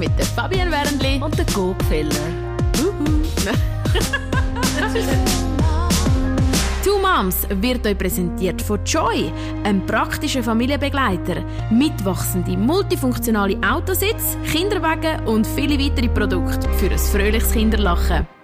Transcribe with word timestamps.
mit 0.00 0.18
der 0.18 0.24
Fabienne 0.24 0.70
Wernli 0.70 1.20
und 1.22 1.36
der 1.36 1.44
Gopfeller. 1.54 2.10
Two 6.82 6.98
Moms 6.98 7.46
wird 7.50 7.86
euch 7.86 7.98
präsentiert 7.98 8.62
von 8.62 8.82
Joy, 8.86 9.30
einem 9.62 9.84
praktischen 9.84 10.42
Familienbegleiter. 10.42 11.44
Mitwachsende, 11.70 12.56
multifunktionale 12.56 13.58
Autositz, 13.62 14.38
Kinderwagen 14.50 15.20
und 15.26 15.46
viele 15.46 15.78
weitere 15.78 16.08
Produkte 16.08 16.66
für 16.78 16.90
ein 16.90 16.98
fröhliches 16.98 17.52
Kinderlachen. 17.52 18.39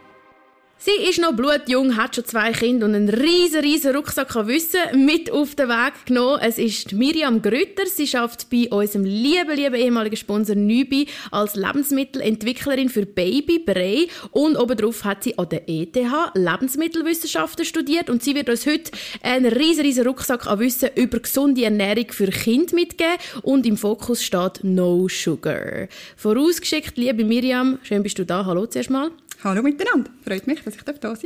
Sie 0.86 1.08
ist 1.08 1.18
noch 1.18 1.32
blutjung, 1.32 1.96
hat 1.96 2.14
schon 2.14 2.26
zwei 2.26 2.52
Kinder 2.52 2.86
und 2.86 2.94
einen 2.94 3.08
riesen, 3.08 3.60
riesen 3.60 3.96
Rucksack 3.96 4.36
an 4.36 4.46
Wissen 4.46 5.04
mit 5.04 5.32
auf 5.32 5.56
den 5.56 5.68
Weg 5.68 6.06
genommen. 6.06 6.38
Es 6.40 6.58
ist 6.58 6.92
Miriam 6.92 7.42
Grütter. 7.42 7.86
Sie 7.86 8.08
arbeitet 8.16 8.48
bei 8.50 8.68
unserem 8.70 9.04
lieben, 9.04 9.56
lieben 9.56 9.74
ehemaligen 9.74 10.16
Sponsor 10.16 10.54
Nübi 10.54 11.08
als 11.32 11.56
Lebensmittelentwicklerin 11.56 12.88
für 12.88 13.04
Baby, 13.04 13.58
Brei 13.58 14.06
und 14.30 14.56
obendrauf 14.56 15.02
hat 15.02 15.24
sie 15.24 15.36
an 15.36 15.48
der 15.48 15.68
ETH 15.68 15.96
Lebensmittelwissenschaften 16.34 17.64
studiert 17.64 18.08
und 18.08 18.22
sie 18.22 18.36
wird 18.36 18.48
uns 18.48 18.64
heute 18.64 18.92
einen 19.22 19.52
riesen, 19.52 19.82
riesen 19.82 20.06
Rucksack 20.06 20.46
an 20.46 20.60
Wissen 20.60 20.90
über 20.94 21.18
gesunde 21.18 21.64
Ernährung 21.64 22.12
für 22.12 22.28
Kinder 22.28 22.76
mitgeben 22.76 23.16
und 23.42 23.66
im 23.66 23.76
Fokus 23.76 24.22
steht 24.22 24.62
No 24.62 25.08
Sugar. 25.08 25.88
Vorausgeschickt, 26.14 26.96
liebe 26.96 27.24
Miriam, 27.24 27.80
schön 27.82 28.04
bist 28.04 28.20
du 28.20 28.24
da. 28.24 28.46
Hallo 28.46 28.66
zuerst 28.66 28.90
mal. 28.90 29.10
Hallo 29.44 29.62
miteinander, 29.62 30.10
freut 30.26 30.46
mich, 30.46 30.62
dass 30.62 30.76
ich 30.76 30.82
da 30.82 30.92
sein 30.92 31.00
darf. 31.00 31.24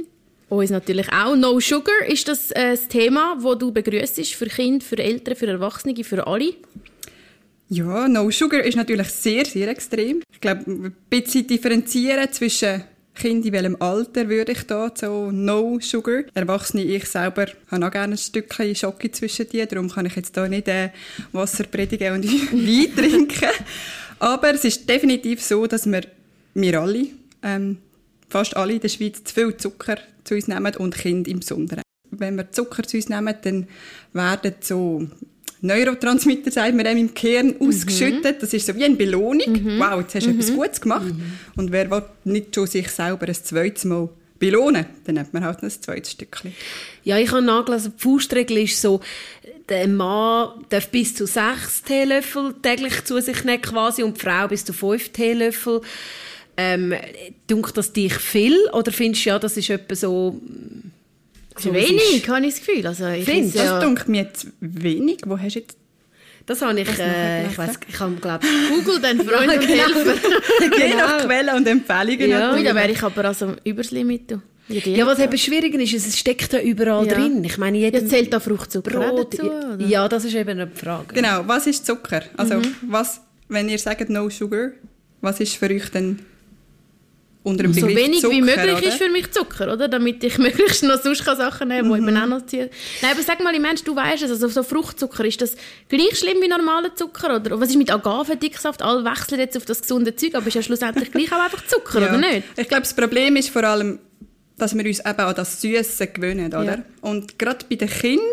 Uns 0.49 0.71
natürlich 0.71 1.13
auch. 1.13 1.37
No 1.37 1.61
Sugar 1.61 2.07
ist 2.09 2.27
das 2.27 2.51
äh, 2.51 2.73
das 2.73 2.89
Thema, 2.89 3.37
das 3.41 3.59
du 3.59 3.71
begrüßt 3.71 4.35
für 4.35 4.47
Kinder, 4.47 4.85
für 4.85 4.99
Eltern, 4.99 5.37
für 5.37 5.47
Erwachsene, 5.47 6.03
für 6.03 6.27
alle? 6.27 6.55
Ja, 7.69 8.09
No 8.09 8.31
Sugar 8.31 8.65
ist 8.65 8.77
natürlich 8.77 9.09
sehr, 9.11 9.45
sehr 9.45 9.69
extrem. 9.69 10.23
Ich 10.33 10.41
glaube, 10.41 10.69
ein 10.69 10.97
bisschen 11.09 11.47
differenzieren 11.47 12.33
zwischen 12.33 12.83
Kind 13.15 13.45
in 13.47 13.53
welchem 13.53 13.77
Alter 13.81 14.29
würde 14.29 14.53
ich 14.53 14.67
da 14.67 14.91
so 14.93 15.31
No 15.31 15.79
Sugar. 15.81 16.25
Erwachsene, 16.35 16.83
ich 16.83 17.05
selber 17.05 17.47
habe 17.71 17.87
auch 17.87 17.91
gerne 17.93 18.15
ein 18.15 18.19
Stückchen 18.19 18.75
Schocke 18.75 19.13
zwischen 19.13 19.49
dir, 19.49 19.67
darum 19.67 19.89
kann 19.89 20.07
ich 20.07 20.17
jetzt 20.17 20.37
da 20.37 20.49
nicht 20.49 20.67
äh, 20.67 20.91
Wasser 21.31 21.65
predigen 21.65 22.15
und 22.15 22.25
Wein 22.53 22.97
trinken. 22.97 23.51
Aber 24.19 24.53
es 24.53 24.65
ist 24.65 24.89
definitiv 24.89 25.43
so, 25.43 25.67
dass 25.69 25.87
wir, 25.87 26.03
wir 26.55 26.81
alle 26.81 27.07
ähm, 27.43 27.79
fast 28.31 28.57
alle 28.57 28.75
in 28.75 28.81
der 28.81 28.89
Schweiz 28.89 29.23
zu 29.25 29.35
viel 29.35 29.57
Zucker 29.57 29.99
zu 30.25 30.35
uns 30.35 30.49
nehmen 30.49 30.75
und 30.77 30.97
Kinder 30.97 31.31
im 31.31 31.41
Besonderen. 31.41 31.83
Wenn 32.11 32.37
wir 32.37 32.51
Zucker 32.51 32.83
zu 32.83 32.97
uns 32.97 33.09
nehmen, 33.09 33.35
dann 33.43 33.69
werden 34.13 34.55
so 34.61 35.07
Neurotransmitter, 35.63 36.51
sagt 36.51 36.75
man 36.75 36.87
im 36.87 37.13
Kern, 37.13 37.55
mhm. 37.59 37.69
ausgeschüttet. 37.69 38.43
Das 38.43 38.53
ist 38.53 38.67
so 38.67 38.75
wie 38.77 38.85
eine 38.85 38.97
Belohnung. 38.97 39.53
Mhm. 39.53 39.79
Wow, 39.79 40.01
jetzt 40.01 40.15
hast 40.15 40.27
du 40.27 40.31
mhm. 40.31 40.41
etwas 40.41 40.55
Gutes 40.55 40.81
gemacht. 40.81 41.07
Mhm. 41.07 41.33
Und 41.57 41.73
wer 41.73 41.91
will 41.91 42.03
nicht 42.25 42.55
schon 42.55 42.67
sich 42.67 42.89
selber 42.89 43.29
ein 43.29 43.35
zweites 43.35 43.85
Mal 43.85 44.09
belohnen, 44.39 44.87
dann 45.05 45.17
nimmt 45.17 45.35
man 45.35 45.45
halt 45.45 45.63
ein 45.63 45.71
zweites 45.71 46.13
Stückchen. 46.13 46.55
Ja, 47.05 47.19
ich 47.19 47.31
habe 47.31 47.43
nachgelesen, 47.43 47.93
die 47.97 48.03
Faustregel 48.03 48.59
ist 48.59 48.81
so, 48.81 49.01
der 49.69 49.87
Mann 49.87 50.65
darf 50.71 50.89
bis 50.89 51.15
zu 51.15 51.27
sechs 51.27 51.83
Teelöffel 51.83 52.55
täglich 52.63 53.05
zu 53.05 53.21
sich 53.21 53.45
nehmen 53.45 53.61
quasi 53.61 54.03
und 54.03 54.17
die 54.17 54.21
Frau 54.21 54.49
bis 54.49 54.65
zu 54.65 54.73
fünf 54.73 55.11
Teelöffel. 55.11 55.83
Ähm, 56.63 56.95
dunkt 57.47 57.77
das 57.77 57.93
dich 57.93 58.15
viel 58.15 58.57
oder 58.73 58.93
findest 58.93 59.25
du 59.25 59.31
ja, 59.31 59.39
das 59.39 59.57
ist 59.57 59.71
etwa 59.71 59.95
so... 59.95 60.41
so 61.57 61.75
wenig, 61.75 62.29
habe 62.29 62.47
ich 62.47 62.55
das 62.55 62.67
Gefühl. 62.67 62.87
Also 62.87 63.07
ich 63.09 63.25
Findest, 63.25 63.57
das 63.57 63.65
ja, 63.65 63.81
dunkt 63.81 64.09
mir 64.09 64.23
jetzt 64.25 64.49
wenig. 64.61 65.21
Wo 65.25 65.39
hast 65.39 65.55
du 65.55 65.61
jetzt 65.61 65.77
das 66.51 66.63
habe 66.63 66.81
ich, 66.81 66.99
äh, 66.99 67.47
ich 67.47 67.57
weiß, 67.57 67.79
ich 67.89 68.01
habe 68.01 68.15
glaube 68.17 68.45
Google 68.71 69.01
den 69.01 69.21
Freund 69.21 69.53
und 69.53 69.61
genau. 69.69 69.85
helfen. 69.85 70.21
genau. 70.77 70.97
nach 70.97 71.25
Quellen 71.25 71.55
und 71.55 71.69
Empfehlungen. 71.69 72.29
Ja, 72.29 72.57
da 72.57 72.75
wäre 72.75 72.91
ich 72.91 73.03
aber 73.05 73.25
also 73.27 73.55
übers 73.63 73.93
Limit. 73.93 74.37
Ja, 74.67 75.07
was 75.07 75.21
eben 75.21 75.39
schwierig 75.39 75.75
ist, 75.75 76.07
es 76.07 76.19
steckt 76.19 76.53
ja 76.53 76.61
überall 76.61 77.07
ja. 77.07 77.15
drin. 77.15 77.45
Ich 77.45 77.57
meine, 77.59 77.79
jeder 77.79 78.01
ja, 78.01 78.07
zählt 78.07 78.33
da 78.33 78.41
Fruchtzucker 78.41 78.99
Brot, 78.99 79.35
dazu, 79.35 79.47
oder? 79.51 79.79
Ja, 79.85 80.09
das 80.09 80.25
ist 80.25 80.35
eben 80.35 80.51
eine 80.51 80.69
Frage. 80.69 81.15
Genau, 81.15 81.43
was 81.47 81.67
ist 81.67 81.87
Zucker? 81.87 82.23
Also, 82.37 82.57
mhm. 82.57 82.75
was, 82.83 83.21
wenn 83.49 83.69
ihr 83.69 83.79
sagt 83.79 84.11
No 84.11 84.29
Sugar, 84.29 84.71
was 85.21 85.41
ist 85.41 85.55
für 85.55 85.71
euch 85.71 85.89
denn 85.91 86.21
unter 87.43 87.63
dem 87.63 87.73
so 87.73 87.89
wenig 87.89 88.21
Zucker, 88.21 88.35
wie 88.35 88.43
möglich 88.43 88.77
oder? 88.77 88.87
ist 88.87 88.99
für 88.99 89.09
mich 89.09 89.31
Zucker, 89.31 89.73
oder? 89.73 89.89
Damit 89.89 90.23
ich 90.23 90.37
möglichst 90.39 90.83
noch 90.83 91.03
sonst 91.03 91.25
Sachen 91.25 91.69
nehmen 91.69 91.91
kann, 91.91 92.05
die 92.05 92.13
mhm. 92.13 92.17
auch 92.19 92.27
noch 92.27 92.47
ziehen. 92.47 92.69
Nein, 93.01 93.13
aber 93.13 93.23
sag 93.23 93.43
mal, 93.43 93.59
Mensch, 93.59 93.83
du 93.83 93.97
weißt 93.97 94.23
es, 94.25 94.31
also 94.31 94.49
so 94.49 94.63
Fruchtzucker, 94.63 95.25
ist 95.25 95.41
das 95.41 95.57
gleich 95.89 96.19
schlimm 96.19 96.39
wie 96.43 96.49
normaler 96.49 96.95
Zucker? 96.95 97.37
Oder 97.37 97.59
was 97.59 97.71
ist 97.71 97.77
mit 97.77 97.91
Agavendicksaft? 97.91 98.83
Alle 98.83 99.05
wechseln 99.05 99.41
jetzt 99.41 99.57
auf 99.57 99.65
das 99.65 99.81
gesunde 99.81 100.15
Zeug, 100.17 100.35
aber 100.35 100.47
ist 100.47 100.55
ja 100.55 100.63
schlussendlich 100.63 101.11
gleich 101.13 101.33
auch 101.33 101.43
einfach 101.43 101.65
Zucker, 101.67 102.01
ja. 102.01 102.09
oder 102.09 102.19
nicht? 102.19 102.45
Ich 102.57 102.69
glaube, 102.69 102.83
das 102.83 102.95
Problem 102.95 103.37
ist 103.37 103.49
vor 103.49 103.65
allem, 103.65 103.99
dass 104.59 104.77
wir 104.77 104.85
uns 104.85 105.01
eben 105.01 105.21
an 105.21 105.35
das 105.35 105.63
Süße 105.63 106.09
gewöhnen, 106.09 106.49
oder? 106.49 106.65
Ja. 106.65 106.85
Und 107.01 107.39
gerade 107.39 107.65
bei 107.71 107.77
den 107.77 107.89
Kindern, 107.89 108.25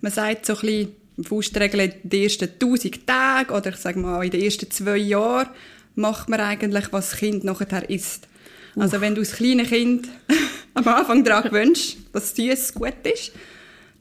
man 0.00 0.10
sagt 0.10 0.46
so 0.46 0.54
ein 0.54 0.60
bisschen, 0.60 0.96
Faustregel 1.22 1.80
in 1.80 1.92
den 2.02 2.22
ersten 2.22 2.48
1000 2.48 3.06
Tagen 3.06 3.52
oder 3.52 3.70
ich 3.70 3.76
sage 3.76 3.98
mal 3.98 4.24
in 4.24 4.30
den 4.30 4.42
ersten 4.42 4.70
zwei 4.70 4.96
Jahren 4.96 5.50
macht 5.94 6.28
man 6.28 6.40
eigentlich, 6.40 6.92
was 6.92 7.10
das 7.10 7.18
Kind 7.18 7.44
nachher 7.44 7.88
isst. 7.90 8.28
Also 8.76 9.00
wenn 9.00 9.14
du 9.14 9.20
als 9.20 9.32
kleines 9.32 9.68
Kind 9.68 10.08
am 10.74 10.88
Anfang 10.88 11.24
daran 11.24 11.44
gewöhnst, 11.44 11.98
dass 12.12 12.34
süß 12.34 12.74
gut 12.74 12.94
ist, 13.04 13.32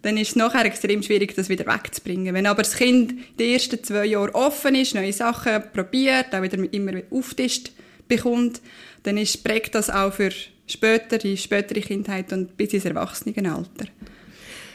dann 0.02 0.18
ist 0.18 0.30
es 0.30 0.36
nachher 0.36 0.66
extrem 0.66 1.04
schwierig, 1.04 1.36
das 1.36 1.50
wieder 1.50 1.66
wegzubringen. 1.66 2.34
Wenn 2.34 2.48
aber 2.48 2.64
das 2.64 2.76
Kind 2.76 3.14
die 3.38 3.54
ersten 3.54 3.84
zwei 3.84 4.06
Jahre 4.06 4.34
offen 4.34 4.76
ist, 4.76 4.96
neue 4.96 5.14
Sachen 5.14 5.62
probiert, 5.74 6.34
auch 6.34 6.42
wieder 6.42 6.58
immer 6.74 7.02
auftischt 7.12 7.72
bekommt, 8.08 8.62
dann 9.04 9.18
ist, 9.18 9.44
prägt 9.44 9.76
das 9.76 9.90
auch 9.90 10.14
für 10.14 10.32
später, 10.66 11.18
die 11.18 11.38
spätere 11.38 11.82
Kindheit 11.82 12.34
und 12.34 12.58
bis 12.58 12.74
ins 12.74 12.86
Erwachsenenalter. 12.86 13.86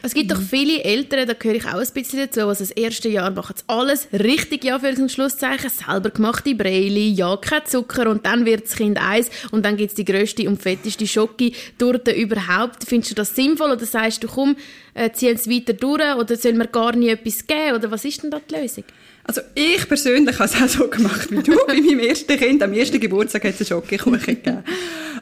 Es 0.06 0.14
gibt 0.14 0.30
doch 0.30 0.40
viele 0.40 0.84
Eltern, 0.84 1.26
da 1.26 1.32
gehöre 1.32 1.56
ich 1.56 1.64
auch 1.64 1.80
ein 1.80 1.88
bisschen 1.92 2.20
dazu, 2.20 2.42
also 2.42 2.62
das 2.62 2.70
erste 2.70 3.08
Jahr 3.08 3.32
machen 3.32 3.56
alles 3.66 4.06
richtig, 4.12 4.62
ja, 4.62 4.78
für 4.78 4.86
ein 4.86 5.08
Schlusszeichen, 5.08 5.68
selber 5.68 6.10
gemachte 6.10 6.54
Breili, 6.54 7.08
ja, 7.10 7.36
kein 7.36 7.66
Zucker 7.66 8.08
und 8.08 8.24
dann 8.24 8.46
wird 8.46 8.66
das 8.66 8.76
Kind 8.76 8.98
eins 8.98 9.30
und 9.50 9.66
dann 9.66 9.76
gibt 9.76 9.90
es 9.90 9.96
die 9.96 10.04
grösste 10.04 10.48
und 10.48 10.62
fetteste 10.62 11.08
Schoki-Torte 11.08 12.12
überhaupt. 12.12 12.84
Findest 12.86 13.10
du 13.10 13.14
das 13.16 13.34
sinnvoll 13.34 13.72
oder 13.72 13.84
sagst 13.84 14.22
du, 14.22 14.28
komm, 14.28 14.54
äh, 14.94 15.10
ziehen 15.10 15.34
es 15.34 15.50
weiter 15.50 15.72
durch 15.72 16.14
oder 16.14 16.36
soll 16.36 16.52
man 16.52 16.68
gar 16.70 16.94
nie 16.94 17.08
etwas 17.08 17.44
geben 17.44 17.74
oder 17.74 17.90
was 17.90 18.04
ist 18.04 18.22
denn 18.22 18.30
da 18.30 18.40
die 18.48 18.54
Lösung? 18.54 18.84
Also 19.24 19.40
ich 19.56 19.88
persönlich 19.88 20.38
habe 20.38 20.44
es 20.44 20.54
auch 20.54 20.68
so 20.68 20.86
gemacht 20.86 21.32
wie 21.32 21.42
du. 21.42 21.58
Bei 21.66 21.74
meinem 21.74 21.98
ersten 21.98 22.36
Kind, 22.36 22.62
am 22.62 22.72
ersten 22.72 23.00
Geburtstag 23.00 23.42
hat 23.42 23.60
es 23.60 23.72
einen 23.72 23.82
Schokokuchen 23.82 24.20
gegeben. 24.20 24.62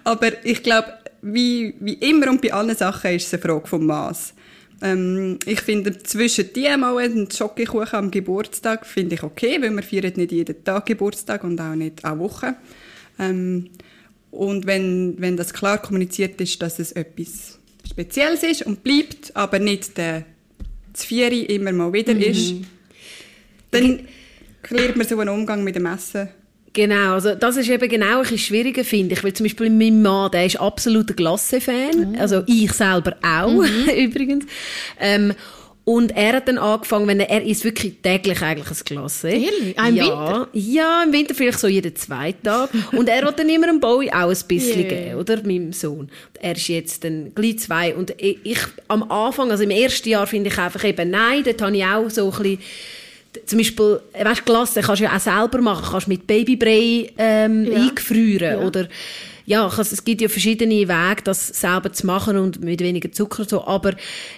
Aber 0.04 0.44
ich 0.44 0.62
glaube, 0.62 0.92
wie, 1.22 1.74
wie 1.80 1.94
immer 1.94 2.28
und 2.28 2.42
bei 2.42 2.52
allen 2.52 2.76
Sachen 2.76 3.12
ist 3.12 3.28
es 3.28 3.32
eine 3.32 3.40
Frage 3.40 3.66
vom 3.66 3.86
Maß. 3.86 4.34
Ähm, 4.82 5.38
ich 5.46 5.60
finde, 5.60 5.96
zwischen 6.02 6.52
die 6.52 6.76
mal 6.76 6.98
einen 6.98 7.30
Schokokuchen 7.30 7.98
am 7.98 8.10
Geburtstag 8.10 8.86
finde 8.86 9.14
ich 9.14 9.22
okay, 9.22 9.60
weil 9.60 9.70
wir 9.70 9.82
feiern 9.82 10.12
nicht 10.16 10.32
jeden 10.32 10.64
Tag 10.64 10.86
Geburtstag 10.86 11.44
und 11.44 11.60
auch 11.60 11.74
nicht 11.74 12.04
alle 12.04 12.18
Woche. 12.18 12.56
Ähm, 13.18 13.70
und 14.30 14.66
wenn, 14.66 15.14
wenn 15.18 15.36
das 15.36 15.52
klar 15.52 15.78
kommuniziert 15.78 16.40
ist, 16.40 16.60
dass 16.60 16.78
es 16.78 16.92
etwas 16.92 17.58
Spezielles 17.88 18.42
ist 18.42 18.62
und 18.62 18.82
bleibt, 18.82 19.34
aber 19.36 19.58
nicht 19.58 19.96
der 19.96 20.24
Zvieri 20.92 21.42
immer 21.42 21.72
mal 21.72 21.92
wieder 21.92 22.14
mhm. 22.14 22.20
ist, 22.20 22.54
dann 23.70 24.00
lernt 24.70 24.96
man 24.96 25.06
so 25.06 25.18
einen 25.18 25.28
Umgang 25.28 25.62
mit 25.62 25.76
dem 25.76 25.86
Essen 25.86 26.28
Genau, 26.74 27.14
also 27.14 27.36
das 27.36 27.56
ist 27.56 27.70
eben 27.70 27.88
genau 27.88 28.16
ein 28.16 28.22
bisschen 28.22 28.38
schwieriger, 28.38 28.84
finde 28.84 29.14
ich, 29.14 29.22
weil 29.22 29.32
zum 29.32 29.44
Beispiel 29.44 29.70
mein 29.70 30.02
Mann, 30.02 30.30
der 30.32 30.44
ist 30.44 30.60
absoluter 30.60 31.14
Glasse-Fan, 31.14 32.10
mhm. 32.10 32.18
also 32.18 32.42
ich 32.46 32.72
selber 32.72 33.16
auch, 33.22 33.52
mhm. 33.52 33.88
übrigens. 33.96 34.44
Ähm, 34.98 35.34
und 35.84 36.16
er 36.16 36.32
hat 36.32 36.48
dann 36.48 36.56
angefangen, 36.58 37.06
wenn 37.06 37.20
er, 37.20 37.28
er 37.28 37.42
isst 37.42 37.62
wirklich 37.62 37.96
täglich 38.02 38.40
eigentlich 38.42 38.70
ein 38.70 38.84
Glas. 38.86 39.22
Ehrlich? 39.22 39.76
Im 39.76 39.94
ja, 39.94 40.04
Winter? 40.04 40.48
Ja, 40.54 41.02
im 41.04 41.12
Winter 41.12 41.34
vielleicht 41.34 41.60
so 41.60 41.68
jeden 41.68 41.94
zweiten 41.94 42.42
Tag. 42.42 42.70
und 42.92 43.08
er 43.08 43.24
hat 43.26 43.38
dann 43.38 43.48
immer 43.50 43.68
einem 43.68 43.80
Bowie 43.80 44.10
auch 44.10 44.30
ein 44.30 44.48
bisschen 44.48 44.80
yeah. 44.80 44.88
geben, 44.88 45.14
oder? 45.16 45.42
Meinem 45.44 45.74
Sohn. 45.74 46.10
Er 46.40 46.56
ist 46.56 46.68
jetzt 46.68 47.04
dann 47.04 47.32
gleich 47.34 47.58
zwei. 47.60 47.94
Und 47.94 48.14
ich, 48.16 48.38
ich 48.42 48.60
am 48.88 49.02
Anfang, 49.10 49.50
also 49.50 49.62
im 49.62 49.70
ersten 49.70 50.08
Jahr 50.08 50.26
finde 50.26 50.48
ich 50.48 50.58
einfach 50.58 50.82
eben, 50.84 51.10
nein, 51.10 51.44
dort 51.44 51.60
habe 51.60 51.76
ich 51.76 51.84
auch 51.84 52.08
so 52.08 52.32
ein 52.32 52.42
bisschen 52.42 52.58
zum 53.46 53.58
Beispiel, 53.58 54.00
weißt, 54.20 54.44
Glasse 54.44 54.80
kannst 54.80 55.00
du 55.00 55.04
ja 55.04 55.16
auch 55.16 55.20
selber 55.20 55.60
machen, 55.60 55.84
kannst 55.90 56.08
mit 56.08 56.26
Babybrei 56.26 57.12
ähm, 57.18 57.64
ja. 57.64 57.82
eingefrieren 57.82 58.60
ja. 58.60 58.66
oder 58.66 58.88
ja, 59.46 59.70
es 59.78 60.04
gibt 60.04 60.20
ja 60.20 60.28
verschiedene 60.28 60.88
Wege, 60.88 61.22
das 61.22 61.48
selber 61.48 61.92
zu 61.92 62.06
machen 62.06 62.36
und 62.36 62.62
mit 62.62 62.80
weniger 62.80 63.12
Zucker 63.12 63.44
so, 63.44 63.64
aber 63.66 63.92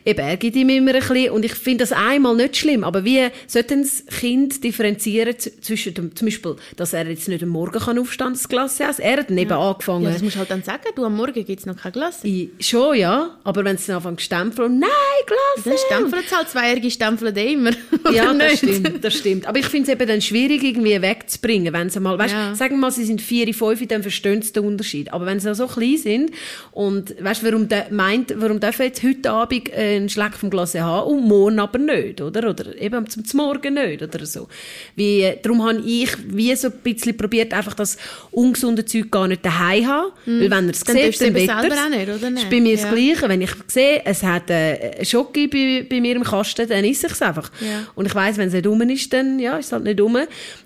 eben, 0.05 0.21
er 0.21 0.37
gibt 0.37 0.57
ihm 0.57 0.69
immer 0.69 0.95
ein 0.95 1.01
bisschen 1.01 1.31
und 1.31 1.45
ich 1.45 1.55
finde 1.55 1.85
das 1.85 1.93
einmal 1.93 2.35
nicht 2.35 2.57
schlimm, 2.57 2.83
aber 2.83 3.05
wie 3.05 3.29
sollte 3.47 3.77
das 3.77 4.05
Kind 4.07 4.65
differenzieren 4.65 5.35
zwischen 5.39 5.95
dem, 5.95 6.17
zum 6.17 6.27
Beispiel, 6.27 6.57
dass 6.77 6.93
er 6.93 7.09
jetzt 7.09 7.29
nicht 7.29 7.43
am 7.43 7.51
Morgen 7.51 7.79
kann 7.79 7.99
aufstehen, 7.99 8.33
das 8.33 8.49
Glas 8.49 8.81
essen, 8.81 9.03
er 9.03 9.19
hat 9.19 9.31
dann 9.31 9.39
eben 9.39 9.53
angefangen. 9.53 10.05
Ja, 10.05 10.11
das 10.11 10.23
musst 10.23 10.37
du 10.37 10.41
halt 10.41 10.51
dann 10.51 10.63
sagen, 10.63 10.83
du, 10.95 11.05
am 11.05 11.17
Morgen 11.17 11.45
gibt 11.45 11.61
es 11.61 11.67
noch 11.67 11.77
kein 11.77 11.93
Glas. 11.93 12.23
schon, 12.61 12.97
ja, 12.97 13.39
aber 13.45 13.65
wenn 13.65 13.77
es 13.77 13.87
dann 13.87 13.97
anfängt 13.97 14.21
stempeln, 14.23 14.81
nein, 14.81 14.91
Glas 15.27 15.65
Dann 15.65 15.79
stempeln 15.79 16.23
es 16.27 16.37
halt, 16.37 16.49
Zweijährige 16.49 16.91
stempeln 16.91 17.37
immer. 17.37 17.71
ja, 18.13 18.33
das 18.33 18.59
stimmt, 18.59 19.05
das 19.05 19.15
stimmt. 19.15 19.47
Aber 19.47 19.59
ich 19.59 19.67
finde 19.67 19.91
es 19.91 19.99
eben 19.99 20.09
dann 20.09 20.21
schwierig, 20.21 20.63
irgendwie 20.63 21.01
wegzubringen, 21.01 21.73
wenn 21.73 21.91
sie 21.91 22.01
mal, 22.01 22.19
weißt, 22.19 22.35
ja. 22.35 22.55
sagen 22.55 22.75
wir 22.75 22.81
mal, 22.81 22.91
sie 22.91 23.05
sind 23.05 23.23
vier, 23.23 23.53
fünf, 23.55 23.87
dann 23.87 24.03
verstehen 24.03 24.43
sie 24.43 24.53
den 24.53 24.65
Unterschied. 24.65 24.96
Aber 25.13 25.27
wenn 25.27 25.41
sie 25.41 25.55
so 25.55 25.67
klein 25.67 25.97
sind 25.97 26.31
und, 26.73 27.15
weißt, 27.23 27.45
warum, 27.45 27.69
meint, 27.91 28.35
warum 28.37 28.61
dürfen 28.61 28.83
jetzt 28.83 29.03
heute 29.03 29.31
Abend 29.31 29.73
einen 29.73 30.09
Schlag 30.09 30.35
vom 30.35 30.51
Glas 30.51 30.75
haben 30.75 31.11
und 31.11 31.29
morgen 31.29 31.59
aber 31.59 31.79
nicht, 31.79 32.21
oder? 32.21 32.51
Oder 32.51 32.77
eben 32.81 33.09
zum, 33.09 33.25
zum 33.25 33.39
Morgen 33.39 33.75
nicht, 33.75 34.03
oder 34.03 34.25
so. 34.25 34.49
Wie, 34.95 35.31
darum 35.43 35.63
habe 35.65 35.81
ich 35.81 36.11
wie 36.29 36.55
so 36.57 36.69
ein 36.69 36.75
bisschen 36.83 37.17
probiert, 37.17 37.53
einfach 37.53 37.75
das 37.75 37.97
ungesunde 38.31 38.85
Zeug 38.85 39.11
gar 39.11 39.29
nicht 39.29 39.45
daheim 39.45 39.87
haben, 39.87 40.13
mm. 40.25 40.41
weil 40.41 40.51
wenn 40.51 40.65
er 40.67 40.71
es 40.71 40.81
sieht, 40.81 41.21
dann 41.21 41.35
wird 41.35 41.49
er 41.49 41.59
auch 41.59 41.89
nicht, 41.89 42.09
oder 42.09 42.31
nicht? 42.31 42.47
ist 42.47 42.51
bei 42.51 42.61
mir 42.61 42.75
ja. 42.75 42.83
das 42.83 42.93
Gleiche. 42.93 43.29
Wenn 43.29 43.41
ich 43.41 43.51
sehe, 43.67 44.03
es 44.05 44.23
hat 44.23 44.51
äh, 44.51 45.05
Schoki 45.05 45.49
bei, 45.49 45.87
bei 45.89 46.01
mir 46.01 46.17
im 46.17 46.25
Kasten, 46.25 46.69
dann 46.69 46.85
esse 46.85 47.07
ich 47.07 47.13
es 47.13 47.23
einfach. 47.23 47.51
Ja. 47.61 47.87
Und 47.95 48.07
ich 48.07 48.15
weiss, 48.15 48.37
wenn 48.37 48.49
es 48.49 48.55
nicht 48.55 48.67
rum 48.67 48.81
ist, 48.83 49.13
dann 49.13 49.39
ja, 49.39 49.57
ist 49.59 49.67
es 49.67 49.73
halt 49.73 49.85
nicht 49.85 50.01
rum. 50.01 50.17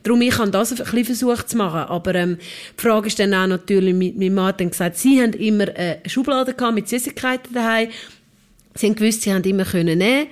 Darum, 0.02 0.22
ich 0.22 0.38
habe 0.38 0.50
das 0.50 0.72
ein 0.72 0.76
bisschen 0.78 1.04
versucht 1.04 1.48
zu 1.50 1.56
machen. 1.56 1.80
Aber 1.80 2.14
ähm, 2.14 2.38
die 2.78 2.82
Frage 2.82 3.08
ist 3.08 3.18
dann 3.18 3.34
auch 3.34 3.46
natürlich, 3.46 3.94
mein 4.20 4.34
Mann 4.34 4.46
hat 4.46 4.60
dann 4.60 4.70
gesagt, 4.70 4.96
sie 4.96 5.20
haben 5.20 5.32
immer 5.32 5.68
eine 5.68 5.98
Schublade 6.06 6.54
gehabt 6.54 6.74
mit 6.74 6.88
Süßigkeiten 6.88 7.52
daheim. 7.52 7.88
Sie 8.74 8.86
haben 8.86 8.94
gewusst, 8.94 9.22
sie 9.22 9.32
haben 9.32 9.42
immer 9.42 9.64
können 9.64 9.98
nehmen. 9.98 10.28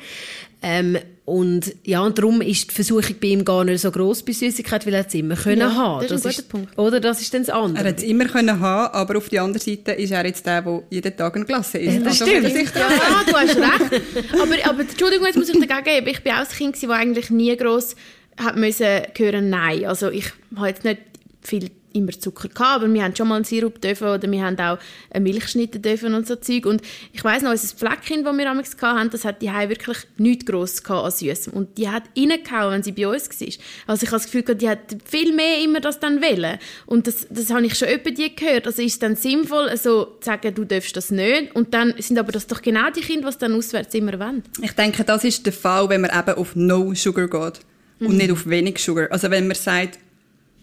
Ähm, 0.63 0.99
und 1.25 1.75
ja, 1.85 2.01
und 2.01 2.17
darum 2.17 2.41
ist 2.41 2.71
die 2.71 2.75
Versuchung 2.75 3.17
bei 3.21 3.29
ihm 3.29 3.45
gar 3.45 3.63
nicht 3.63 3.81
so 3.81 3.91
groß 3.91 4.23
bei 4.23 4.33
Süßigkeit, 4.33 4.87
weil 4.87 4.95
er 4.95 5.07
es 5.07 5.15
immer 5.15 5.37
können 5.37 5.61
ja, 5.61 5.75
haben. 5.75 6.07
Das 6.09 6.25
ist 6.25 6.27
ein 6.27 6.33
guter 6.33 6.49
Punkt. 6.49 6.79
Oder 6.79 7.01
das 7.01 7.21
ist 7.21 7.35
dann 7.35 7.43
das 7.43 7.51
andere. 7.51 7.85
Er 7.85 7.91
hat 7.91 7.99
es 7.99 8.05
immer 8.05 8.25
können 8.25 8.59
haben, 8.61 8.95
aber 8.95 9.19
auf 9.19 9.29
der 9.29 9.43
anderen 9.43 9.63
Seite 9.63 9.93
ist 9.93 10.11
er 10.11 10.25
jetzt 10.25 10.47
der, 10.47 10.63
der 10.63 10.83
jeden 10.89 11.17
Tag 11.17 11.37
ein 11.37 11.45
Glas 11.45 11.75
isst. 11.75 11.85
Ja, 11.85 12.01
das 12.01 12.23
also, 12.23 12.27
stimmt. 12.27 12.49
Ja, 12.49 12.61
ja, 12.61 13.25
du 13.27 13.33
hast 13.35 13.57
recht. 13.57 14.03
Aber, 14.33 14.71
aber 14.71 14.81
Entschuldigung, 14.81 15.27
jetzt 15.27 15.37
muss 15.37 15.51
ich 15.51 15.67
dagegen 15.67 15.85
geben. 15.85 16.09
Ich 16.09 16.23
bin 16.23 16.33
auch 16.33 16.39
ein 16.39 16.49
Kind, 16.49 16.83
das 16.83 16.91
eigentlich 16.91 17.31
nie 17.31 17.57
gross 17.57 17.95
hat 18.39 18.57
müssen 18.57 19.03
hören 19.17 19.51
Nein. 19.51 19.85
Also 19.85 20.11
ich 20.11 20.33
habe 20.57 20.69
jetzt 20.69 20.85
nicht 20.85 21.03
viel 21.43 21.71
immer 21.93 22.13
Zucker 22.13 22.49
gehabt, 22.49 22.83
aber 22.83 22.93
wir 22.93 23.03
haben 23.03 23.15
schon 23.15 23.29
mal 23.29 23.37
einen 23.37 23.45
Sirup 23.45 23.81
dürfen 23.81 24.09
oder 24.09 24.31
wir 24.31 24.43
haben 24.43 24.59
auch 24.59 24.79
eine 25.11 25.25
Milchschnitte 25.25 25.81
dürfen 25.81 26.15
und 26.15 26.27
so 26.27 26.37
Zeug. 26.37 26.67
Und 26.67 26.83
ich 27.13 27.23
weiß 27.23 27.43
noch, 27.43 27.51
unser 27.51 27.77
Fleckchen, 27.77 28.25
das 28.25 28.37
wir 28.37 28.45
damals 28.45 28.77
hatten, 28.81 29.11
das 29.11 29.25
hat 29.25 29.43
die 29.43 29.49
wirklich 29.49 29.99
nichts 30.17 30.47
gross 30.47 30.85
an 30.85 31.11
Süßem. 31.11 31.53
Und 31.53 31.79
die 31.79 31.89
hat 31.89 32.05
reingehauen, 32.17 32.73
wenn 32.73 32.83
sie 32.83 32.93
bei 32.93 33.09
uns 33.09 33.29
war. 33.29 33.49
Also 33.87 34.05
ich 34.05 34.11
habe 34.11 34.23
das 34.23 34.31
Gefühl, 34.31 34.55
die 34.55 34.69
hat 34.69 34.97
viel 35.05 35.35
mehr 35.35 35.63
immer 35.63 35.81
das 35.81 36.01
dann 36.01 36.21
wollen. 36.21 36.59
Und 36.87 37.07
das, 37.07 37.27
das 37.31 37.51
habe 37.51 37.67
ich 37.67 37.75
schon 37.75 37.89
öppe 37.89 38.13
die 38.13 38.35
gehört. 38.35 38.67
Also 38.67 38.83
ist 38.83 38.93
es 38.93 38.99
dann 38.99 39.17
sinnvoll, 39.17 39.69
also 39.69 40.05
zu 40.21 40.27
sagen, 40.27 40.55
du 40.55 40.65
darfst 40.65 40.97
das 40.97 41.11
nicht. 41.11 41.55
Und 41.55 41.75
dann 41.75 41.95
sind 41.99 42.19
aber 42.19 42.33
das 42.33 42.47
doch 42.47 42.63
genau 42.63 42.91
die 42.91 43.01
Kinder, 43.01 43.31
die 43.31 43.39
dann 43.39 43.55
auswärts 43.55 43.95
immer 43.95 44.19
wollen. 44.19 44.43
Ich 44.63 44.73
denke, 44.73 45.05
das 45.05 45.25
ist 45.25 45.47
der 45.47 45.53
Fall, 45.53 45.89
wenn 45.89 46.01
man 46.01 46.11
eben 46.11 46.39
auf 46.39 46.55
No 46.55 46.93
Sugar 46.95 47.29
geht 47.29 47.61
und 48.01 48.13
mhm. 48.13 48.17
nicht 48.17 48.33
auf 48.33 48.47
wenig 48.47 48.79
Sugar. 48.79 49.11
Also 49.11 49.31
wenn 49.31 49.47
man 49.47 49.57
sagt, 49.57 49.99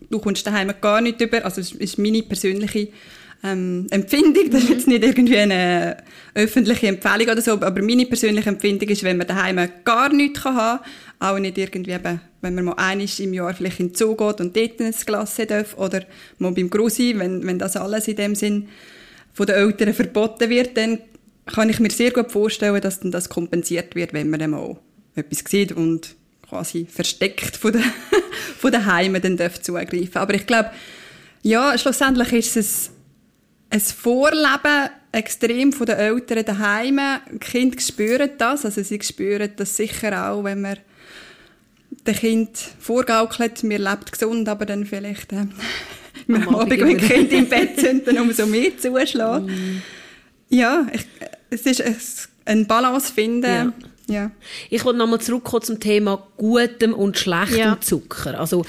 du 0.10 0.20
kommst 0.20 0.46
daheim 0.46 0.74
gar 0.82 1.02
nicht 1.02 1.22
über, 1.22 1.44
also 1.44 1.62
das 1.62 1.72
ist 1.72 1.98
meine 1.98 2.24
persönliche 2.24 2.90
ähm, 3.44 3.88
Empfindung, 3.92 4.50
das 4.50 4.64
ist 4.64 4.70
jetzt 4.70 4.88
nicht 4.88 5.04
irgendwie 5.04 5.38
eine 5.38 5.98
öffentliche 6.34 6.88
Empfehlung 6.88 7.28
oder 7.30 7.42
so, 7.42 7.52
aber 7.54 7.82
meine 7.82 8.06
persönliche 8.06 8.50
Empfindung 8.50 8.90
ist, 8.90 9.04
wenn 9.04 9.18
man 9.18 9.28
daheim 9.28 9.70
gar 9.84 10.12
nichts 10.12 10.42
kann 10.42 10.56
haben 10.56 10.80
auch 11.20 11.40
nicht 11.40 11.58
irgendwie 11.58 11.92
eben, 11.92 12.20
wenn 12.42 12.56
man 12.56 12.66
mal 12.66 12.74
einiges 12.74 13.20
im 13.20 13.34
Jahr 13.34 13.54
vielleicht 13.54 13.80
in 13.80 13.90
den 13.90 13.96
Zoo 13.96 14.16
geht 14.16 14.42
und 14.42 14.56
dort 14.56 14.80
ein 14.80 14.94
Glas 15.06 15.36
darf 15.48 15.78
oder 15.78 16.04
mal 16.40 16.52
beim 16.52 16.70
Grusi, 16.70 17.14
wenn, 17.18 17.46
wenn 17.46 17.60
das 17.60 17.78
alles 17.78 18.08
in 18.08 18.16
dem 18.16 18.36
Sinn 18.36 18.68
von 19.34 19.46
den 19.46 19.56
Eltern 19.56 19.94
verboten 19.94 20.50
wird, 20.50 20.78
dann 20.78 21.00
kann 21.46 21.70
ich 21.70 21.80
mir 21.80 21.92
sehr 21.92 22.12
gut 22.12 22.32
vorstellen, 22.32 22.82
dass 22.82 23.00
dann 23.00 23.12
das 23.12 23.30
kompensiert 23.30 23.96
wird, 23.96 24.14
wenn 24.14 24.30
man 24.30 24.40
dann 24.40 24.52
mal 24.52 24.78
etwas 25.16 25.44
sieht 25.48 25.72
und 25.72 26.16
quasi 26.56 26.86
versteckt 26.86 27.58
von 27.58 27.74
den, 27.74 27.84
von 28.58 28.72
den 28.72 28.86
Heimen 28.86 29.22
dann 29.22 29.38
darf 29.38 29.62
zugreifen. 29.62 30.16
Aber 30.16 30.34
ich 30.34 30.48
glaube, 30.48 30.72
ja, 31.42 31.78
schlussendlich 31.78 32.32
ist 32.34 32.58
es 32.58 32.92
ein 33.70 33.80
Vorleben 33.80 34.90
extrem 35.12 35.74
von 35.74 35.86
den 35.86 35.98
Eltern 35.98 36.46
daheim. 36.46 37.00
Die 37.32 37.40
Kinder 37.40 37.80
spüren 37.80 38.30
das, 38.38 38.66
also 38.66 38.82
sie 38.84 39.00
spüren 39.02 39.52
das 39.56 39.76
sicher 39.76 40.30
auch, 40.30 40.44
wenn 40.44 40.62
man 40.62 40.78
dem 42.08 42.16
Kind 42.16 42.58
vorgaukelt, 42.80 43.64
mir 43.64 43.80
lebt 43.80 44.12
gesund, 44.12 44.48
aber 44.48 44.66
dann 44.66 44.86
vielleicht 44.86 45.34
äh, 45.34 45.38
am 46.28 46.36
Abend, 46.36 46.56
Abend 46.56 46.82
wenn 46.82 46.98
die 46.98 47.08
Kinder 47.08 47.38
im 47.38 47.50
Bett 47.50 47.80
sind, 47.80 48.08
dann 48.08 48.18
umso 48.18 48.46
mehr 48.46 48.78
zuschlägt. 48.78 49.48
Mm. 49.48 49.82
Ja, 50.50 50.88
ich, 50.92 51.06
es 51.50 51.62
ist 51.62 52.30
ein 52.46 52.66
Balance 52.68 53.12
finden. 53.12 53.44
Ja 53.44 53.74
ja. 54.08 54.32
Ich 54.70 54.86
wollte 54.86 55.00
nochmal 55.00 55.20
zurückkommen 55.20 55.64
zum 55.64 55.80
Thema 55.80 56.28
gutem 56.38 56.94
und 56.94 57.18
schlechtem 57.18 57.58
ja. 57.58 57.78
Zucker. 57.82 58.40
Also 58.40 58.66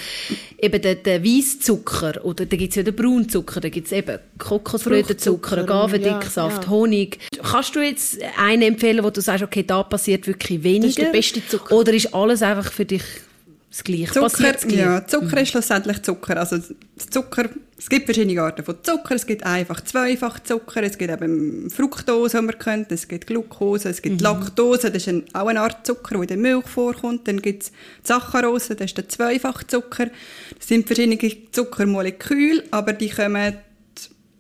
eben 0.59 0.81
der, 0.81 0.95
der 0.95 1.23
Weisszucker 1.23 2.25
oder 2.25 2.47
da 2.47 2.57
gibt 2.57 2.71
es 2.71 2.77
ja 2.77 2.83
den 2.83 2.97
Braunzucker, 2.97 3.61
da 3.61 3.69
gibt 3.69 3.87
es 3.87 3.93
eben 3.93 4.19
Kokosblütenzucker, 4.39 5.59
Agavendicksaft, 5.59 6.65
ja. 6.65 6.71
Honig. 6.71 7.19
Kannst 7.43 7.77
du 7.77 7.81
jetzt 7.81 8.19
einen 8.39 8.63
empfehlen, 8.63 9.05
wo 9.05 9.11
du 9.11 9.21
sagst, 9.21 9.45
okay, 9.45 9.63
da 9.63 9.83
passiert 9.83 10.27
wirklich 10.27 10.63
weniger? 10.63 10.87
Das 10.87 10.91
ist 10.91 10.99
der 10.99 11.13
beste 11.13 11.47
Zucker. 11.47 11.77
Oder 11.77 11.93
ist 11.93 12.15
alles 12.15 12.43
einfach 12.43 12.73
für 12.73 12.85
dich 12.85 13.03
das 13.77 13.85
Gleiche. 13.85 14.13
Zucker, 14.13 14.53
das 14.53 14.65
Ja, 14.73 15.07
Zucker 15.07 15.41
ist 15.41 15.51
schlussendlich 15.51 16.03
Zucker. 16.03 16.39
Also 16.39 16.59
Zucker, 17.11 17.51
es 17.79 17.89
gibt 17.91 18.07
verschiedene 18.07 18.41
Arten 18.41 18.65
von 18.65 18.77
Zucker. 18.83 19.15
Es 19.15 19.27
gibt 19.27 19.45
einfach 19.45 19.83
zweifach 19.83 20.41
Zucker, 20.41 20.83
es 20.83 20.97
gibt 20.97 21.11
eben 21.11 21.69
Fructose, 21.69 22.39
die 22.39 22.45
man 22.45 22.59
kennt, 22.59 22.91
es 22.91 23.07
gibt 23.07 23.27
Glucose, 23.27 23.91
es 23.91 24.01
gibt 24.01 24.21
mhm. 24.21 24.25
Laktose, 24.25 24.91
das 24.91 25.03
ist 25.03 25.09
ein, 25.09 25.25
auch 25.35 25.49
eine 25.49 25.61
Art 25.61 25.87
Zucker, 25.87 26.15
der 26.15 26.23
in 26.23 26.29
der 26.29 26.37
Milch 26.39 26.67
vorkommt. 26.67 27.29
Dann 27.29 27.43
gibt 27.43 27.65
es 27.65 27.73
Saccharose, 28.03 28.77
das 28.77 28.87
ist 28.87 28.97
der 28.97 29.09
Zweifachzucker. 29.09 30.07
Das 30.57 30.69
sind 30.69 30.87
verschiedene 30.87 31.19
Zuckermoleküle, 31.53 32.65
aber 32.71 32.95
die 32.95 33.11
kommen 33.11 33.57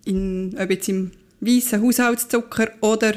in, 0.06 0.56
ob 0.58 0.70
jetzt 0.70 0.88
im 0.88 1.10
weißen 1.40 1.82
Haushaltszucker 1.82 2.70
oder 2.80 3.12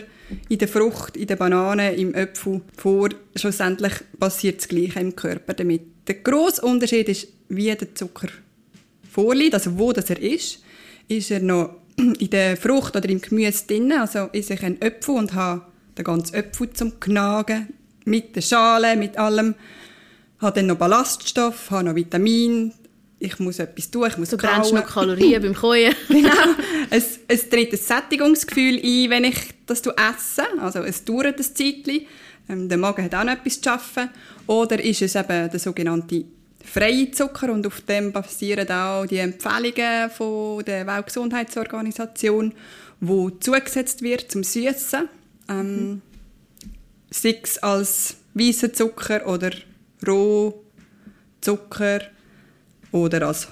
in 0.49 0.57
der 0.57 0.67
Frucht, 0.67 1.15
in 1.15 1.27
der 1.27 1.37
Banane, 1.37 1.95
im 1.95 2.13
Apfel 2.13 2.61
vor. 2.75 3.09
Schlussendlich 3.35 3.93
passiert 4.19 4.57
das 4.57 4.67
Gleiche 4.67 4.99
im 4.99 5.15
Körper 5.15 5.53
damit. 5.53 5.98
Der 6.09 6.15
grosse 6.15 6.63
Unterschied 6.63 7.07
ist, 7.07 7.27
wie 7.49 7.73
der 7.73 7.93
Zucker 7.93 8.29
vorliegt, 9.09 9.53
also 9.53 9.77
wo 9.77 9.93
das 9.93 10.09
er 10.09 10.19
ist. 10.19 10.63
Ist 11.07 11.29
er 11.29 11.39
noch 11.39 11.75
in 11.97 12.29
der 12.31 12.57
Frucht 12.57 12.95
oder 12.95 13.07
im 13.07 13.21
Gemüse 13.21 13.67
drin, 13.67 13.91
also 13.91 14.27
ist 14.31 14.49
ich 14.49 14.63
ein 14.63 14.81
Apfel 14.81 15.15
und 15.15 15.33
habe 15.35 15.61
den 15.97 16.03
ganzen 16.03 16.35
Apfel 16.35 16.71
zum 16.73 16.99
Knagen, 16.99 17.67
mit 18.05 18.35
der 18.35 18.41
Schale, 18.41 18.95
mit 18.95 19.17
allem. 19.17 19.53
Habe 20.39 20.55
dann 20.55 20.67
noch 20.67 20.77
Ballaststoff, 20.77 21.69
habe 21.69 21.85
noch 21.85 21.95
Vitamin, 21.95 22.73
ich 23.19 23.37
muss 23.39 23.59
etwas 23.59 23.91
tun, 23.91 24.07
ich 24.07 24.17
muss 24.17 24.29
Du 24.29 24.37
brennst 24.37 24.73
noch 24.73 24.85
Kalorien 24.85 25.41
beim 25.41 25.53
Kochen. 25.53 25.93
genau. 26.07 26.55
Es, 26.89 27.19
es 27.27 27.49
tritt 27.49 27.71
ein 27.71 27.77
Sättigungsgefühl 27.77 28.79
ein, 28.81 29.09
wenn 29.09 29.25
ich 29.25 29.37
das 29.65 29.81
esse. 29.81 30.43
Also 30.59 30.79
es 30.79 31.03
dauert 31.03 31.37
ein 31.37 31.43
Zeitchen. 31.43 32.07
Ähm, 32.49 32.67
der 32.67 32.77
Magen 32.77 33.05
hat 33.05 33.15
auch 33.15 33.23
noch 33.23 33.33
etwas 33.33 33.61
zu 33.61 33.71
arbeiten. 33.71 34.09
Oder 34.47 34.83
ist 34.83 35.01
es 35.01 35.15
eben 35.15 35.49
der 35.49 35.59
sogenannte 35.59 36.25
freie 36.63 37.11
Zucker 37.11 37.51
und 37.51 37.65
auf 37.65 37.81
dem 37.81 38.11
basieren 38.11 38.69
auch 38.69 39.05
die 39.05 39.17
Empfehlungen 39.17 40.09
von 40.09 40.63
der 40.65 40.85
Weltgesundheitsorganisation, 40.85 42.53
wo 42.99 43.29
zugesetzt 43.29 44.01
wird 44.01 44.31
zum 44.31 44.43
Süßen, 44.43 45.07
ähm, 45.49 45.89
mhm. 45.89 46.01
sei 47.09 47.39
es 47.41 47.57
als 47.59 48.17
weißer 48.33 48.73
Zucker 48.73 49.25
oder 49.27 49.51
Rohzucker 50.05 52.01
oder 52.91 53.27
als 53.27 53.47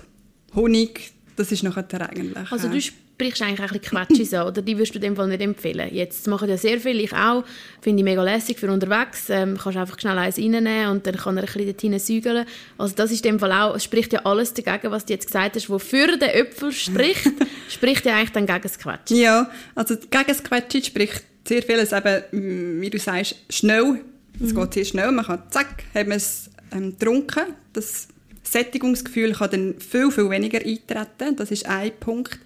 Honig. 0.56 1.12
Das 1.36 1.52
ist 1.52 1.64
nachher 1.64 2.10
eigentlich... 2.10 2.52
Also 2.52 2.68
du 2.68 2.80
sprichst 3.18 3.42
eigentlich 3.42 3.60
ein 3.60 3.80
bisschen 3.80 3.82
Quatsch 3.82 4.34
an, 4.34 4.48
oder 4.48 4.62
die 4.62 4.78
würdest 4.78 4.94
du 4.94 5.00
dem 5.00 5.16
Fall 5.16 5.28
nicht 5.28 5.42
empfehlen? 5.42 5.90
Jetzt 5.92 6.28
machen 6.28 6.48
ja 6.48 6.56
sehr 6.56 6.80
viele, 6.80 7.02
ich 7.02 7.14
auch, 7.14 7.44
finde 7.82 8.02
ich 8.02 8.04
mega 8.04 8.22
lässig 8.22 8.60
für 8.60 8.72
unterwegs. 8.72 9.30
Ähm, 9.30 9.58
kannst 9.58 9.78
einfach 9.78 10.00
schnell 10.00 10.20
eins 10.20 10.38
reinnehmen 10.38 10.90
und 10.90 11.08
dann 11.08 11.16
kann 11.16 11.36
er 11.36 11.44
ein 11.44 11.48
bisschen 11.48 11.66
dorthin 11.66 11.98
säugeln. 11.98 12.46
Also 12.78 12.94
das 12.96 13.12
ist 13.12 13.26
dem 13.26 13.40
Fall 13.40 13.52
auch, 13.52 13.76
es 13.76 13.84
spricht 13.84 14.14
ja 14.14 14.24
alles 14.24 14.54
dagegen, 14.54 14.92
was 14.92 15.06
du 15.06 15.14
jetzt 15.14 15.26
gesagt 15.26 15.56
hast, 15.56 15.68
wo 15.68 15.80
für 15.80 16.16
den 16.18 16.30
Äpfel 16.30 16.72
spricht, 16.72 17.32
spricht 17.70 18.06
ja 18.06 18.18
eigentlich 18.18 18.34
dann 18.34 18.46
gegen 18.46 18.62
das 18.62 18.78
Quatsch. 18.78 19.10
Ja, 19.10 19.50
also 19.74 19.96
gegen 19.96 20.28
das 20.28 20.44
Quatsch 20.44 20.86
spricht 20.86 21.24
sehr 21.48 21.64
vieles 21.64 21.94
eben, 21.94 22.82
wie 22.82 22.90
du 22.90 23.00
sagst, 23.00 23.36
schnell. 23.50 24.02
Es 24.40 24.54
mhm. 24.54 24.60
geht 24.60 24.74
sehr 24.76 24.86
schnell, 24.86 25.12
man 25.12 25.26
kann 25.26 25.42
zack, 25.50 25.86
haben 25.96 26.10
wir 26.10 26.18
es 26.18 26.52
ähm, 26.72 26.92
getrunken. 26.92 27.46
Das 27.74 28.10
Sättigungsgefühl 28.44 29.34
kann 29.34 29.50
dann 29.50 29.76
viel, 29.80 30.12
viel 30.12 30.30
weniger 30.30 30.60
eintreten. 30.60 31.36
Das 31.36 31.50
ist 31.50 31.66
ein 31.66 31.92
Punkt. 32.00 32.38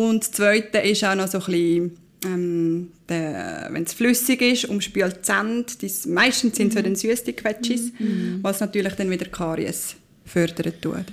Und 0.00 0.22
das 0.22 0.30
Zweite 0.32 0.78
ist 0.78 1.04
auch 1.04 1.14
noch 1.14 1.28
so 1.28 1.36
ein 1.40 1.44
bisschen, 1.44 1.98
ähm, 2.24 2.88
wenn 3.06 3.82
es 3.82 3.92
flüssig 3.92 4.40
ist, 4.40 4.64
umspült 4.64 5.26
die. 5.26 5.82
Das, 5.82 6.06
meistens 6.06 6.56
sind 6.56 6.68
es 6.68 6.76
mhm. 6.76 6.78
so 6.78 6.86
süße 6.96 7.34
Quetschis, 7.34 7.92
mhm. 7.98 8.38
was 8.40 8.60
natürlich 8.60 8.94
dann 8.94 9.10
wieder 9.10 9.26
Karies 9.26 9.96
fördern 10.24 10.72
tut. 10.80 11.04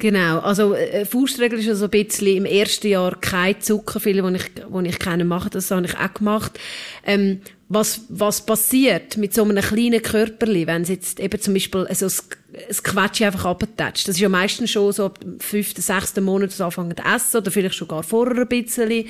Genau, 0.00 0.38
also 0.38 0.74
äh, 0.74 1.04
Faustregel 1.04 1.58
ist 1.58 1.68
also 1.68 1.84
ein 1.84 1.90
bisschen 1.90 2.26
im 2.28 2.46
ersten 2.46 2.88
Jahr 2.88 3.20
kein 3.20 3.60
Zucker, 3.60 4.00
viele, 4.00 4.22
die 4.22 4.36
ich, 4.36 4.50
wo 4.70 4.80
ich 4.80 4.98
kenne, 4.98 5.26
machen 5.26 5.50
das, 5.52 5.70
habe 5.70 5.84
ich 5.84 5.94
auch 5.94 6.14
gemacht. 6.14 6.58
Ähm, 7.04 7.42
was, 7.68 8.00
was 8.08 8.46
passiert 8.46 9.18
mit 9.18 9.34
so 9.34 9.44
einem 9.44 9.62
kleinen 9.62 10.00
Körperli, 10.00 10.66
wenn 10.66 10.82
es 10.82 10.88
jetzt 10.88 11.20
eben 11.20 11.38
zum 11.38 11.52
Beispiel 11.52 11.86
also 11.86 12.06
das 12.06 12.82
Quetsch 12.82 13.20
einfach 13.20 13.44
abtatscht? 13.44 14.08
Das 14.08 14.16
ist 14.16 14.22
ja 14.22 14.30
meistens 14.30 14.70
schon 14.70 14.90
so 14.90 15.04
ab 15.04 15.20
dem 15.20 15.38
fünften, 15.38 15.82
sechsten 15.82 16.24
Monat, 16.24 16.50
das 16.50 16.62
anfangen 16.62 16.96
zu 16.96 17.02
essen 17.02 17.36
oder 17.36 17.50
vielleicht 17.50 17.74
schon 17.74 17.88
gar 17.88 18.02
vorher 18.02 18.38
ein 18.38 18.48
bisschen. 18.48 19.04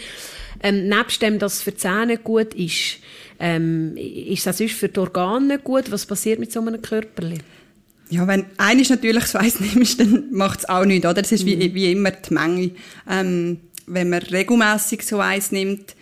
Ähm, 0.60 0.88
nebst 0.88 1.22
dem, 1.22 1.38
dass 1.38 1.54
es 1.54 1.62
für 1.62 1.70
die 1.70 1.78
Zähne 1.78 2.18
gut 2.18 2.52
ist, 2.54 2.98
ähm, 3.38 3.96
ist 3.96 4.44
das 4.44 4.58
sonst 4.58 4.74
für 4.74 4.88
die 4.88 4.98
Organe 4.98 5.60
gut? 5.60 5.92
Was 5.92 6.04
passiert 6.04 6.40
mit 6.40 6.50
so 6.50 6.60
einem 6.60 6.82
Körperli? 6.82 7.38
Ja, 8.10 8.26
wenn 8.26 8.46
eines 8.56 8.90
natürlich 8.90 9.22
das 9.22 9.34
Weiss 9.34 9.60
nimmst, 9.60 10.00
dann 10.00 10.32
macht 10.32 10.60
es 10.60 10.68
auch 10.68 10.84
nichts, 10.84 11.06
oder? 11.06 11.22
Das 11.22 11.32
ist 11.32 11.46
wie, 11.46 11.56
mhm. 11.56 11.74
wie 11.74 11.92
immer 11.92 12.10
die 12.10 12.34
Menge. 12.34 12.70
Ähm, 13.08 13.60
wenn 13.86 14.10
man 14.10 14.20
regelmäßig 14.20 15.02
so 15.06 15.18
eins 15.20 15.52
nimmt, 15.52 15.94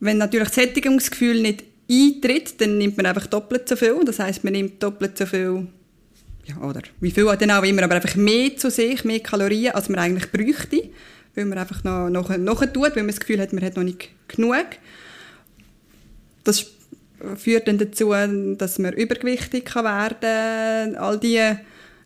wenn 0.00 0.18
natürlich 0.18 0.48
das 0.48 0.54
Sättigungsgefühl 0.54 1.40
nicht 1.42 1.64
eintritt, 1.90 2.60
dann 2.60 2.78
nimmt 2.78 2.96
man 2.96 3.06
einfach 3.06 3.26
doppelt 3.26 3.68
so 3.68 3.76
viel. 3.76 4.00
Das 4.04 4.18
heißt, 4.20 4.44
man 4.44 4.52
nimmt 4.52 4.82
doppelt 4.82 5.18
so 5.18 5.26
viel, 5.26 5.66
ja, 6.44 6.56
oder 6.58 6.82
wie 7.00 7.10
viel 7.10 7.24
dann 7.38 7.50
auch 7.50 7.64
immer, 7.64 7.82
aber 7.82 7.96
einfach 7.96 8.14
mehr 8.14 8.56
zu 8.56 8.70
sich, 8.70 9.04
mehr 9.04 9.20
Kalorien, 9.20 9.74
als 9.74 9.88
man 9.88 9.98
eigentlich 9.98 10.30
bräuchte, 10.30 10.88
weil 11.34 11.46
man 11.46 11.58
einfach 11.58 11.82
noch, 11.82 12.08
noch, 12.08 12.36
noch 12.36 12.60
tut, 12.66 12.94
weil 12.94 13.02
man 13.02 13.08
das 13.08 13.20
Gefühl 13.20 13.40
hat, 13.40 13.52
man 13.52 13.64
hat 13.64 13.76
noch 13.76 13.82
nicht 13.82 14.08
genug. 14.28 14.66
Das 16.44 16.66
führt 17.36 17.68
dann 17.68 17.78
dazu, 17.78 18.12
dass 18.56 18.78
man 18.78 18.92
übergewichtig 18.92 19.64
kann 19.64 19.84
werden 19.84 20.94
kann. 20.94 21.02
All 21.02 21.18
die 21.18 21.40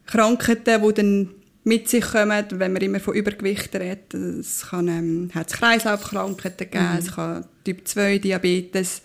Krankheiten, 0.07 0.83
die 0.83 0.95
dann 0.95 1.29
mit 1.65 1.89
sich 1.89 2.05
kommen, 2.05 2.45
wenn 2.51 2.73
man 2.73 2.83
immer 2.83 3.01
von 3.01 3.15
Übergewicht 3.15 3.75
redet. 3.75 4.15
Es 4.15 4.67
kann 4.69 4.89
ähm, 4.89 5.31
Herz-Kreislauf-Krankheiten 5.33 6.71
geben, 6.71 6.93
mhm. 6.93 6.99
es 6.99 7.15
kann 7.15 7.45
Typ-2-Diabetes. 7.65 9.03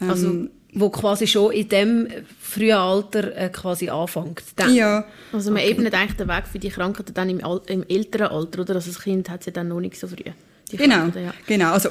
Ähm, 0.00 0.10
also 0.10 0.48
wo 0.74 0.90
quasi 0.90 1.26
schon 1.26 1.52
in 1.52 1.68
dem 1.68 2.08
frühen 2.40 2.76
Alter 2.76 3.34
äh, 3.36 3.48
quasi 3.48 3.88
anfängt. 3.88 4.42
Dann. 4.56 4.74
Ja. 4.74 5.04
Also 5.32 5.50
man 5.50 5.62
okay. 5.62 5.70
ebnet 5.70 5.94
eigentlich 5.94 6.16
den 6.16 6.28
Weg 6.28 6.46
für 6.46 6.58
die 6.58 6.68
Krankheiten 6.68 7.14
dann 7.14 7.30
im, 7.30 7.40
im 7.66 7.84
älteren 7.88 8.28
Alter, 8.28 8.60
oder? 8.60 8.74
Also 8.74 8.90
das 8.90 9.02
Kind 9.02 9.30
hat 9.30 9.44
sie 9.44 9.50
dann 9.50 9.68
noch 9.68 9.80
nicht 9.80 9.98
so 9.98 10.06
früh. 10.06 10.30
Genau, 10.70 11.06
ja. 11.18 11.32
genau. 11.46 11.72
Also 11.72 11.88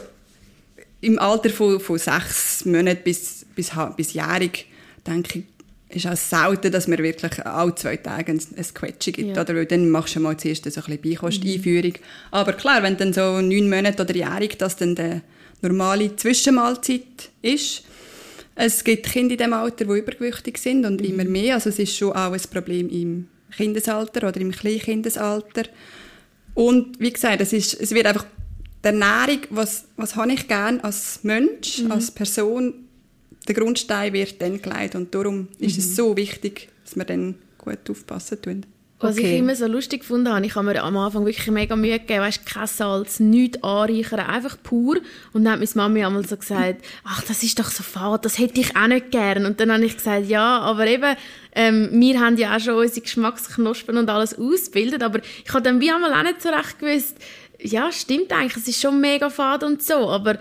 im 1.01 1.19
Alter 1.19 1.49
von, 1.49 1.79
von 1.79 1.97
sechs 1.97 2.65
Monaten 2.65 3.01
bis, 3.03 3.36
bis, 3.57 3.71
bis 3.97 4.13
jährig, 4.13 4.67
denke 5.05 5.39
ich, 5.39 5.45
ist 5.89 6.07
auch 6.07 6.15
selten, 6.15 6.71
dass 6.71 6.87
man 6.87 6.97
wirklich 6.99 7.45
alle 7.45 7.75
zwei 7.75 7.97
Tage 7.97 8.31
ein, 8.31 8.39
ein 8.39 8.65
Quetschi 8.73 9.11
gibt. 9.11 9.35
Ja. 9.35 9.41
Oder? 9.41 9.55
Weil 9.55 9.65
dann 9.65 9.89
machst 9.89 10.15
du 10.15 10.19
mal 10.19 10.37
zuerst 10.37 10.63
so 10.63 10.69
ein 10.69 10.85
bisschen 10.85 11.01
Beikost-Einführung. 11.01 11.91
Mhm. 11.91 12.31
Aber 12.31 12.53
klar, 12.53 12.83
wenn 12.83 12.97
dann 12.97 13.13
so 13.13 13.41
neun 13.41 13.69
Monate 13.69 14.03
oder 14.03 14.15
jährig 14.15 14.57
das 14.57 14.75
dann 14.75 14.95
die 14.95 15.21
normale 15.61 16.15
Zwischenmahlzeit 16.15 17.29
ist, 17.41 17.83
es 18.55 18.83
gibt 18.83 19.05
Kinder 19.05 19.33
in 19.33 19.37
diesem 19.37 19.53
Alter, 19.53 19.85
die 19.85 19.99
übergewichtig 19.99 20.57
sind 20.57 20.85
und 20.85 21.01
mhm. 21.01 21.07
immer 21.07 21.23
mehr. 21.25 21.55
Also 21.55 21.69
es 21.69 21.79
ist 21.79 21.95
schon 21.95 22.11
auch 22.11 22.31
ein 22.31 22.41
Problem 22.51 22.89
im 22.89 23.27
Kindesalter 23.55 24.27
oder 24.27 24.41
im 24.41 24.51
Kleinkindesalter. 24.51 25.63
Und 26.53 26.99
wie 26.99 27.13
gesagt, 27.13 27.39
es, 27.39 27.53
ist, 27.53 27.79
es 27.79 27.91
wird 27.91 28.07
einfach 28.07 28.25
die 28.83 28.87
Ernährung, 28.87 29.41
was, 29.51 29.85
was 29.95 30.15
habe 30.15 30.33
ich 30.33 30.47
gern 30.47 30.79
als 30.81 31.19
Mensch, 31.23 31.83
mhm. 31.83 31.91
als 31.91 32.11
Person, 32.11 32.86
der 33.47 33.55
Grundstein 33.55 34.13
wird 34.13 34.41
dann 34.41 34.61
gelegt 34.61 34.95
und 34.95 35.13
darum 35.13 35.37
mhm. 35.37 35.47
ist 35.59 35.77
es 35.77 35.89
mhm. 35.89 35.93
so 35.93 36.17
wichtig, 36.17 36.69
dass 36.83 36.95
wir 36.95 37.05
dann 37.05 37.35
gut 37.57 37.89
aufpassen 37.89 38.41
tun. 38.41 38.65
Was 38.99 39.15
okay. 39.15 39.33
ich 39.33 39.39
immer 39.39 39.55
so 39.55 39.67
lustig 39.67 39.99
gefunden 39.99 40.33
habe, 40.33 40.43
ich 40.43 40.55
habe 40.55 40.65
mir 40.65 40.83
am 40.83 40.97
Anfang 40.97 41.23
wirklich 41.23 41.45
mega 41.51 41.75
Mühe 41.75 41.99
gegeben, 41.99 42.21
weißt, 42.21 42.47
kein 42.47 42.65
Salz, 42.65 43.19
nichts 43.19 43.63
anreichern, 43.63 44.21
einfach 44.21 44.57
pur. 44.63 44.97
Und 45.33 45.43
dann 45.43 45.53
hat 45.53 45.59
meine 45.59 45.69
Mami 45.75 46.03
einmal 46.03 46.27
so 46.27 46.35
gesagt, 46.35 46.83
ach, 47.03 47.21
das 47.21 47.43
ist 47.43 47.59
doch 47.59 47.69
so 47.69 47.83
fad, 47.83 48.25
das 48.25 48.39
hätte 48.39 48.59
ich 48.59 48.75
auch 48.75 48.87
nicht 48.87 49.11
gern. 49.11 49.45
Und 49.45 49.59
dann 49.59 49.71
habe 49.71 49.85
ich 49.85 49.97
gesagt, 49.97 50.25
ja, 50.25 50.59
aber 50.61 50.87
eben, 50.87 51.15
ähm, 51.53 51.89
wir 51.91 52.19
haben 52.19 52.37
ja 52.37 52.55
auch 52.55 52.59
schon 52.59 52.73
unsere 52.73 53.01
Geschmacksknospen 53.01 53.97
und 53.97 54.09
alles 54.09 54.35
ausgebildet, 54.35 55.03
aber 55.03 55.19
ich 55.45 55.53
habe 55.53 55.61
dann 55.61 55.79
wie 55.79 55.91
einmal 55.91 56.13
auch 56.13 56.23
nicht 56.23 56.41
so 56.41 56.49
recht 56.49 56.79
gewusst, 56.79 57.17
ja, 57.61 57.91
stimmt 57.91 58.31
eigentlich, 58.31 58.57
es 58.57 58.67
ist 58.67 58.81
schon 58.81 58.99
mega 58.99 59.29
fad 59.29 59.63
und 59.63 59.83
so, 59.83 60.09
aber 60.09 60.39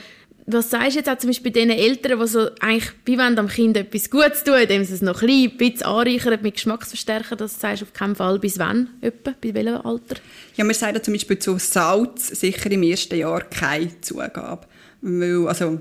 was 0.49 0.71
sagst 0.71 0.93
du 0.93 0.99
jetzt 1.00 1.09
auch 1.09 1.19
zum 1.19 1.31
Beispiel 1.31 1.50
bei 1.50 1.61
den 1.61 1.71
Eltern, 1.71 2.21
die 2.21 2.26
so 2.29 2.49
eigentlich, 2.61 2.93
wenn 3.05 3.35
dem 3.35 3.49
Kind 3.49 3.76
etwas 3.76 4.11
Gutes 4.11 4.45
tun, 4.45 4.55
indem 4.55 4.85
sie 4.85 4.95
es 4.95 5.03
noch 5.03 5.21
ein 5.23 5.57
bisschen 5.57 5.83
anreichern 5.83 6.41
mit 6.41 6.55
Geschmacksverstärker, 6.55 7.35
das 7.35 7.59
sagst 7.59 7.83
du 7.83 7.87
auf 7.87 7.93
keinen 7.93 8.15
Fall. 8.15 8.38
Bis 8.38 8.59
wann 8.59 8.91
etwa? 9.00 9.35
Bei 9.41 9.55
welchem 9.55 9.85
Alter? 9.85 10.17
Ja, 10.57 10.65
wir 10.65 10.75
sagen 10.75 11.03
zum 11.03 11.15
Beispiel 11.15 11.38
zu 11.41 11.59
Salz 11.59 12.29
sicher 12.29 12.71
im 12.71 12.85
ersten 12.85 13.19
Jahr 13.19 13.41
keine 13.43 14.00
Zugabe. 14.00 14.67
Weil, 15.00 15.49
also, 15.49 15.81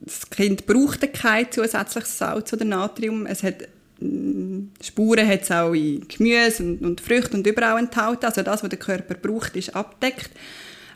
das 0.00 0.30
Kind 0.30 0.66
braucht 0.66 1.12
kein 1.12 1.52
zusätzliches 1.52 2.16
Salz 2.16 2.52
oder 2.54 2.64
Natrium. 2.64 3.26
Es 3.26 3.42
hat 3.42 3.68
mm, 4.00 4.68
Spuren 4.82 5.28
hat 5.28 5.42
es 5.42 5.50
auch 5.50 5.74
in 5.74 6.08
Gemüse 6.08 6.62
und, 6.62 6.80
und 6.80 7.00
Früchten 7.02 7.36
und 7.36 7.46
überall 7.46 7.78
enthalten. 7.78 8.24
Also 8.24 8.42
das, 8.42 8.62
was 8.62 8.70
der 8.70 8.78
Körper 8.78 9.14
braucht, 9.14 9.56
ist 9.56 9.76
abdeckt. 9.76 10.30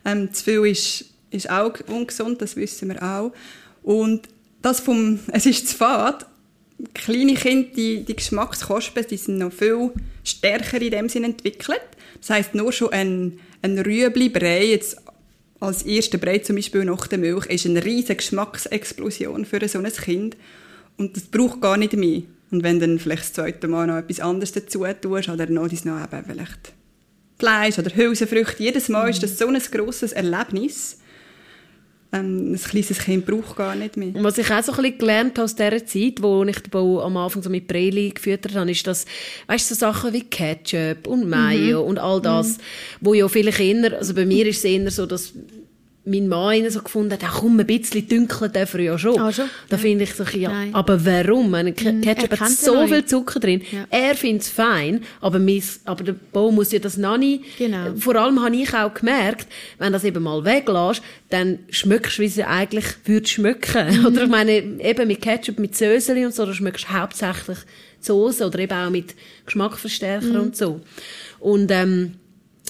Ähm, 0.07 0.33
zu 0.33 0.45
viel 0.45 0.67
ist 0.67 1.12
ist 1.33 1.51
auch 1.51 1.75
ungesund, 1.89 2.43
das 2.43 2.57
wissen 2.57 2.89
wir 2.89 3.03
auch. 3.03 3.33
Und 3.83 4.29
das 4.61 4.81
vom, 4.81 5.19
es 5.33 5.47
ist 5.47 5.69
zu 5.69 5.77
fad, 5.77 6.27
kleine 6.95 7.35
Kinder, 7.35 7.69
die, 7.77 8.05
die 8.05 8.17
Geschmackskospen, 8.17 9.07
die 9.09 9.17
sind 9.17 9.39
noch 9.39 9.53
viel 9.53 9.93
stärker 10.25 10.81
in 10.81 10.91
dem 10.91 11.09
Sinne 11.09 11.27
entwickelt. 11.27 11.81
Das 12.21 12.31
heißt 12.31 12.55
nur 12.55 12.73
schon 12.73 12.93
ein, 12.93 13.41
ein 13.63 13.79
Rüebli-Brei, 13.79 14.67
jetzt 14.67 14.97
als 15.61 15.83
erster 15.85 16.19
Brei 16.19 16.39
zum 16.39 16.57
Beispiel 16.57 16.85
nach 16.85 17.07
der 17.07 17.19
Milch, 17.19 17.47
ist 17.47 17.67
eine 17.67 17.85
riesige 17.85 18.17
Geschmacksexplosion 18.17 19.45
für 19.45 19.67
so 19.69 19.79
ein 19.79 19.93
Kind. 19.93 20.37
Und 20.97 21.17
das 21.17 21.25
braucht 21.25 21.61
gar 21.61 21.77
nicht 21.77 21.93
mehr. 21.93 22.23
Und 22.51 22.65
wenn 22.65 22.81
dann 22.81 22.99
vielleicht 22.99 23.23
das 23.23 23.33
zweite 23.33 23.69
Mal 23.69 23.87
noch 23.87 23.97
etwas 23.97 24.21
anderes 24.21 24.53
dazu 24.53 24.85
tust, 25.01 25.29
oder 25.29 25.47
noch, 25.47 25.71
noch 25.71 26.03
eben 26.03 26.25
vielleicht 26.27 26.73
Fleisch 27.39 27.79
oder 27.79 27.95
Hülsenfrüchte, 27.95 28.63
jedes 28.63 28.89
Mal 28.89 29.09
ist 29.09 29.23
das 29.23 29.39
so 29.39 29.47
ein 29.47 29.59
grosses 29.59 30.13
Erlebnis, 30.13 30.99
ähm, 32.13 32.53
ein 32.53 32.61
kleines 32.61 32.99
Kind 32.99 33.25
braucht 33.25 33.57
gar 33.57 33.75
nicht 33.75 33.97
mehr. 33.97 34.13
Was 34.17 34.37
ich 34.37 34.51
auch 34.51 34.63
so 34.63 34.73
ein 34.73 34.83
bisschen 34.83 34.99
gelernt 34.99 35.39
habe 35.39 35.45
aus 35.45 35.57
dieser 35.57 35.85
Zeit, 35.87 36.23
wo 36.23 36.45
ich 36.45 36.59
am 36.75 37.17
Anfang 37.17 37.43
so 37.43 37.49
mit 37.49 37.67
Preli 37.67 38.11
gefüttert 38.11 38.55
habe, 38.55 38.71
ist, 38.71 38.87
dass, 38.87 39.07
weißt 39.47 39.69
so 39.69 39.75
Sachen 39.75 40.13
wie 40.13 40.23
Ketchup 40.23 41.07
und 41.07 41.29
Mayo 41.29 41.83
mhm. 41.83 41.89
und 41.89 41.99
all 41.99 42.21
das, 42.21 42.59
mhm. 42.59 42.63
wo 43.01 43.15
ja 43.15 43.29
viele 43.29 43.51
Kinder, 43.51 43.97
also 43.97 44.15
bei 44.15 44.27
mir 44.27 44.47
ist 44.47 44.59
es 44.59 44.65
eher 44.65 44.91
so, 44.91 45.07
dass 45.07 45.33
mein 46.05 46.27
Mann 46.27 46.69
so 46.69 46.83
gefunden 46.83 47.13
hat, 47.13 47.21
komm, 47.33 47.61
ein 47.61 47.67
bisschen 47.67 48.09
dunkel 48.09 48.49
darf 48.49 48.75
er 48.75 48.81
ja 48.81 48.99
schon. 48.99 49.19
Ah, 49.21 49.33
schon? 49.33 49.49
Da 49.69 49.77
ja. 49.77 49.83
finde 49.83 50.05
ich 50.05 50.15
so, 50.15 50.25
ja, 50.25 50.51
Nein. 50.51 50.75
aber 50.75 51.05
warum? 51.05 51.51
Meine, 51.51 51.71
mhm. 51.71 52.01
Ketchup 52.01 52.41
hat 52.41 52.51
so 52.51 52.87
viel 52.89 53.05
Zucker 53.05 53.39
drin. 53.39 53.63
Ja. 53.71 53.87
Er 53.89 54.17
findet 54.17 54.43
es 54.43 54.49
fein, 54.49 55.03
aber, 55.21 55.39
mein, 55.39 55.63
aber 55.85 56.03
der 56.03 56.15
Bo 56.33 56.51
muss 56.51 56.73
ja 56.73 56.81
das 56.81 56.97
noch 56.97 57.19
nicht. 57.19 57.57
Genau. 57.57 57.95
Vor 57.97 58.17
allem 58.17 58.43
habe 58.43 58.57
ich 58.57 58.75
auch 58.75 58.93
gemerkt, 58.93 59.47
wenn 59.79 59.89
du 59.89 59.93
das 59.93 60.05
eben 60.05 60.23
mal 60.25 60.45
weglässt, 60.45 61.03
dann 61.31 61.61
schmeckst 61.71 62.19
du, 62.19 62.23
wie 62.23 62.29
sie 62.29 62.45
eigentlich 62.45 62.87
würde 63.05 63.29
schmecken. 63.29 64.01
Mhm. 64.01 64.07
Oder 64.07 64.25
ich 64.25 64.31
meine, 64.31 64.53
eben 64.53 65.07
mit 65.07 65.23
Ketchup, 65.23 65.61
mit 65.61 65.77
Söseli 65.77 66.27
und 66.27 66.35
so, 66.35 66.45
da 66.45 66.53
schmeckst 66.53 66.87
du 66.89 66.93
hauptsächlich 66.93 67.59
Soße 68.01 68.45
oder 68.45 68.59
eben 68.59 68.77
auch 68.77 68.91
mit 68.91 69.15
Geschmacksverstärker 69.47 70.27
mhm. 70.27 70.41
und 70.41 70.57
so. 70.57 70.81
Und, 71.39 71.71
ähm, 71.71 72.15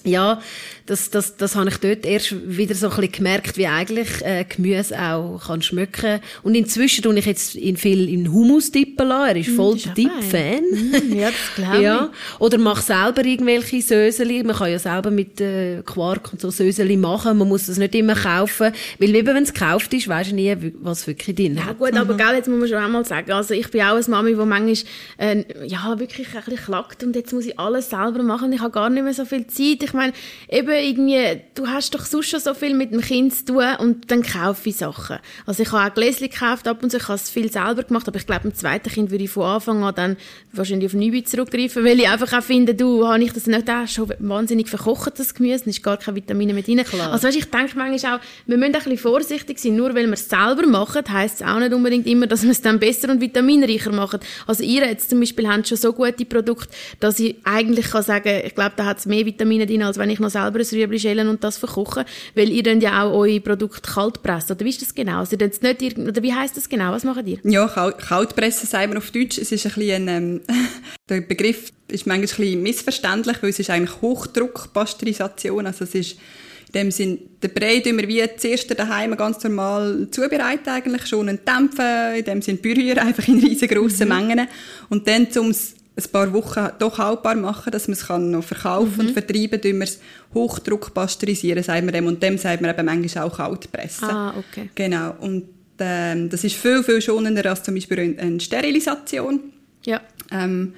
ja, 0.05 0.41
das, 0.87 1.11
das, 1.11 1.37
das 1.37 1.55
habe 1.55 1.69
ich 1.71 1.77
dort 1.79 2.05
erst 2.05 2.35
wieder 2.47 2.75
so 2.75 2.89
ein 2.89 2.97
bisschen 2.97 3.13
gemerkt, 3.13 3.57
wie 3.57 3.67
eigentlich 3.67 4.09
äh, 4.23 4.45
Gemüse 4.45 5.01
auch 5.01 5.41
kann 5.47 5.63
schmecken. 5.63 6.21
Und 6.43 6.55
inzwischen 6.55 7.03
tue 7.03 7.17
ich 7.19 7.27
jetzt 7.27 7.55
ihn 7.55 7.77
viel 7.77 8.09
in 8.09 8.33
Hummus 8.33 8.71
tippen 8.71 9.09
lassen. 9.09 9.29
Er 9.29 9.37
ist 9.37 9.51
mm, 9.51 9.57
voll 9.57 9.77
der 9.77 9.95
Dip-Fan. 9.95 10.63
Mm, 10.71 11.19
ja, 11.19 11.29
das 11.31 11.55
glaube 11.55 11.83
ja. 11.83 12.11
ich. 12.11 12.41
Oder 12.41 12.59
mache 12.59 12.83
selber 12.83 13.25
irgendwelche 13.25 13.81
Söseli. 13.81 14.43
Man 14.43 14.57
kann 14.57 14.71
ja 14.71 14.79
selber 14.79 15.11
mit 15.11 15.41
äh, 15.41 15.83
Quark 15.83 16.33
und 16.33 16.41
so 16.41 16.51
Söseli 16.51 16.97
machen. 16.97 17.39
Man 17.39 17.49
muss 17.49 17.67
das 17.67 17.79
nicht 17.79 17.95
immer 17.95 18.15
kaufen. 18.15 18.73
Weil 18.99 19.11
lieber, 19.11 19.35
wenn 19.35 19.45
es 19.45 19.55
gekauft 19.55 19.95
ist, 19.95 20.09
weisst 20.09 20.33
du 20.33 20.35
nie, 20.35 20.57
was 20.81 21.07
wirklich 21.07 21.37
drin 21.37 21.57
ja, 21.57 21.67
hat. 21.67 21.79
gut, 21.79 21.95
aber 21.95 22.15
mhm. 22.15 22.19
gell, 22.19 22.35
jetzt 22.35 22.49
muss 22.49 22.59
man 22.59 22.69
schon 22.69 22.79
einmal 22.79 23.05
sagen, 23.05 23.31
also 23.33 23.55
ich 23.55 23.71
bin 23.71 23.83
auch 23.83 23.95
eine 23.95 24.05
Mami, 24.09 24.31
die 24.31 24.37
manchmal 24.37 24.77
äh, 25.19 25.45
ja, 25.67 25.99
wirklich 25.99 26.29
ein 26.35 26.43
bisschen 26.45 26.65
klagt 26.65 27.05
und 27.05 27.15
jetzt 27.15 27.33
muss 27.33 27.47
ich 27.47 27.59
alles 27.59 27.91
selber 27.91 28.23
machen. 28.23 28.53
Ich 28.53 28.61
habe 28.61 28.73
gar 28.73 28.91
nicht 28.91 29.03
mehr 29.03 29.15
so 29.15 29.25
viel 29.25 29.47
Zeit. 29.47 29.83
Ich 29.83 29.92
Ich 29.93 29.97
meine, 29.97 30.15
eben 30.49 30.71
irgendwie, 30.71 31.43
du 31.55 31.67
hast 31.67 31.95
doch 31.95 32.07
sonst 32.07 32.31
schon 32.31 32.41
so 32.41 32.55
viel 32.55 32.75
mit 32.75 32.93
dem 32.93 33.03
Kind 33.03 33.35
zu 33.35 33.45
tun 33.45 33.65
und 33.79 34.11
dann 34.11 34.23
kaufe 34.23 34.71
ich 34.71 34.77
Sachen. 34.77 35.19
Also 35.45 35.63
ich 35.63 35.71
habe 35.71 35.91
auch 35.91 35.95
Gläschen 35.95 36.31
gekauft 36.31 36.67
ab 36.67 36.83
und 36.83 36.91
zu, 36.91 36.97
ich 36.97 37.09
habe 37.09 37.17
es 37.17 37.29
viel 37.29 37.53
selber 37.53 37.83
gemacht, 37.83 38.09
aber 38.09 38.17
ich 38.17 38.27
glaube, 38.27 38.49
im 38.49 38.55
zweiten 38.55 38.89
Kind 38.89 39.11
würde 39.11 39.25
ich 39.25 39.31
von 39.31 39.45
Anfang 39.45 39.85
an 39.85 39.95
dann 39.95 40.17
wahrscheinlich 40.53 40.87
auf 40.87 40.95
Nübi 40.95 41.25
zurückgreifen, 41.25 41.85
weil 41.85 42.01
ich 42.01 42.09
einfach 42.09 42.33
auch 42.39 42.43
finde, 42.43 42.75
du, 42.75 43.07
habe 43.07 43.23
ich 43.23 43.35
das 43.35 43.47
nicht 43.47 43.69
auch 43.69 43.87
schon 43.87 44.13
wahnsinnig 44.19 44.69
verkocht, 44.69 45.19
das 45.19 45.35
Gemüse, 45.35 45.65
da 45.65 45.71
ist 45.71 45.83
gar 45.83 45.99
keine 45.99 46.17
Vitamine 46.17 46.55
mit 46.55 46.67
drin. 46.67 46.83
Klar. 46.85 47.13
Also 47.13 47.29
weißt, 47.29 47.37
ich 47.37 47.51
denke 47.51 47.77
manchmal 47.77 48.17
auch, 48.17 48.21
wir 48.47 48.57
müssen 48.57 48.75
ein 48.75 48.81
bisschen 48.81 48.97
vorsichtig 48.97 49.59
sein, 49.59 49.77
nur 49.77 49.95
weil 49.95 50.07
wir 50.07 50.15
es 50.15 50.29
selber 50.29 50.67
machen, 50.67 51.03
heisst 51.11 51.43
es 51.43 51.47
auch 51.47 51.59
nicht 51.59 51.75
unbedingt 51.75 52.07
immer, 52.07 52.27
dass 52.27 52.45
wir 52.45 52.51
es 52.51 52.63
dann 52.63 52.79
besser 52.79 53.11
und 53.11 53.21
vitaminreicher 53.21 53.93
machen. 53.93 54.21
Also 54.47 54.63
ihr 54.63 54.87
jetzt 54.87 55.11
zum 55.11 55.21
Beispiel 55.21 55.47
habt 55.49 55.69
schon 55.69 55.77
so 55.77 55.93
gute 55.93 56.25
Produkte, 56.25 56.69
dass 57.01 57.19
ich 57.19 57.37
eigentlich 57.45 57.91
kann 57.91 58.03
sagen, 58.03 58.43
ich 58.45 58.55
glaube, 58.55 58.73
da 58.77 58.87
hat 58.87 58.99
es 58.99 59.07
mehr 59.07 59.27
Vitamine 59.27 59.67
drin, 59.67 59.82
als 59.87 59.99
wenn 59.99 60.11
ich 60.11 60.19
noch 60.21 60.31
selber 60.31 60.59
ein 60.61 60.67
Rüebli 60.73 60.99
schälen 60.99 61.29
und 61.29 61.43
das 61.45 61.59
verkoche, 61.59 62.05
weil 62.35 62.51
ihr 62.51 62.63
dann 62.63 62.81
ja 62.81 63.03
auch 63.05 63.13
eure 63.13 63.41
Produkte 63.41 63.81
kalt 63.83 64.23
presst. 64.23 64.51
Oder 64.51 64.65
wie 64.65 64.71
ist 64.71 64.83
das 64.83 64.95
genau? 64.95 65.19
Also, 65.21 65.37
nicht 65.37 65.63
irgend- 65.83 66.09
oder 66.09 66.23
wie 66.23 66.33
heißt 66.33 66.57
das 66.57 66.69
genau? 66.69 66.93
Was 66.93 67.05
macht 67.05 67.27
ihr? 67.27 67.39
Ja, 67.45 67.67
Kal- 67.69 67.93
Kaltpressen 67.97 68.69
sagen 68.69 68.93
wir 68.93 68.99
auf 68.99 69.11
Deutsch. 69.11 69.39
Es 69.39 69.53
ist 69.53 69.67
ein 69.67 69.73
bisschen, 69.75 70.09
ähm, 70.09 70.41
der 71.09 71.21
Begriff 71.23 71.71
ist 71.89 72.07
manchmal 72.07 72.15
ein 72.17 72.21
bisschen 72.23 72.63
missverständlich, 72.63 73.37
weil 73.43 73.51
es 73.51 73.59
ist 73.59 73.71
eigentlich 73.71 74.01
Hochdruckpasteurisation. 74.01 75.67
Also 75.67 75.85
es 75.85 75.95
ist 75.95 76.13
in 76.69 76.81
dem 76.81 76.91
Sinn, 76.91 77.19
der 77.43 77.49
Brei 77.49 77.81
tun 77.81 77.99
wir 77.99 78.09
wie 78.09 78.23
zuerst 78.39 78.79
daheim 78.79 79.15
ganz 79.17 79.43
normal 79.45 80.09
zubereiten 80.11 80.71
eigentlich, 80.71 81.07
schon 81.07 81.29
und 81.29 81.41
dämpfen, 81.47 82.15
in 82.17 82.25
dem 82.25 82.41
Sinn 82.43 82.61
berühren, 82.63 82.99
einfach 83.07 83.29
in 83.29 83.41
riesengroßen 83.41 84.09
Mengen. 84.09 84.49
Und 84.89 85.07
dann, 85.07 85.27
um 85.39 85.51
es 85.51 85.75
ein 85.95 86.11
paar 86.11 86.33
Wochen 86.33 86.69
doch 86.79 86.99
haltbar 86.99 87.35
machen, 87.35 87.71
dass 87.71 87.87
man 87.87 87.93
es 87.95 88.07
kann 88.07 88.31
noch 88.31 88.45
verkaufen 88.45 89.01
und 89.09 89.11
vertreiben, 89.13 89.61
tun 89.61 89.75
wir 89.79 89.85
es 89.85 90.01
Hochdruck 90.33 90.95
pasteurisieren, 90.95 91.63
sagen 91.63 91.87
wir 91.87 91.93
dem. 91.93 92.07
Und 92.07 92.23
dem 92.23 92.39
sagt 92.39 92.63
man 92.63 92.71
eben 92.71 92.87
manchmal 92.87 93.25
auch 93.25 93.37
Kaltpressen. 93.37 94.09
Ah, 94.09 94.35
okay. 94.39 94.71
Genau. 94.75 95.15
Und 95.21 95.45
ähm, 95.79 96.31
das 96.31 96.45
ist 96.45 96.57
viel, 96.57 96.83
viel 96.83 97.03
schonender 97.03 97.45
als 97.51 97.63
zum 97.63 97.75
Beispiel 97.75 98.17
eine, 98.19 98.41
Sterilisation, 98.41 99.41
Ja. 99.85 100.01
ähm, 100.31 100.75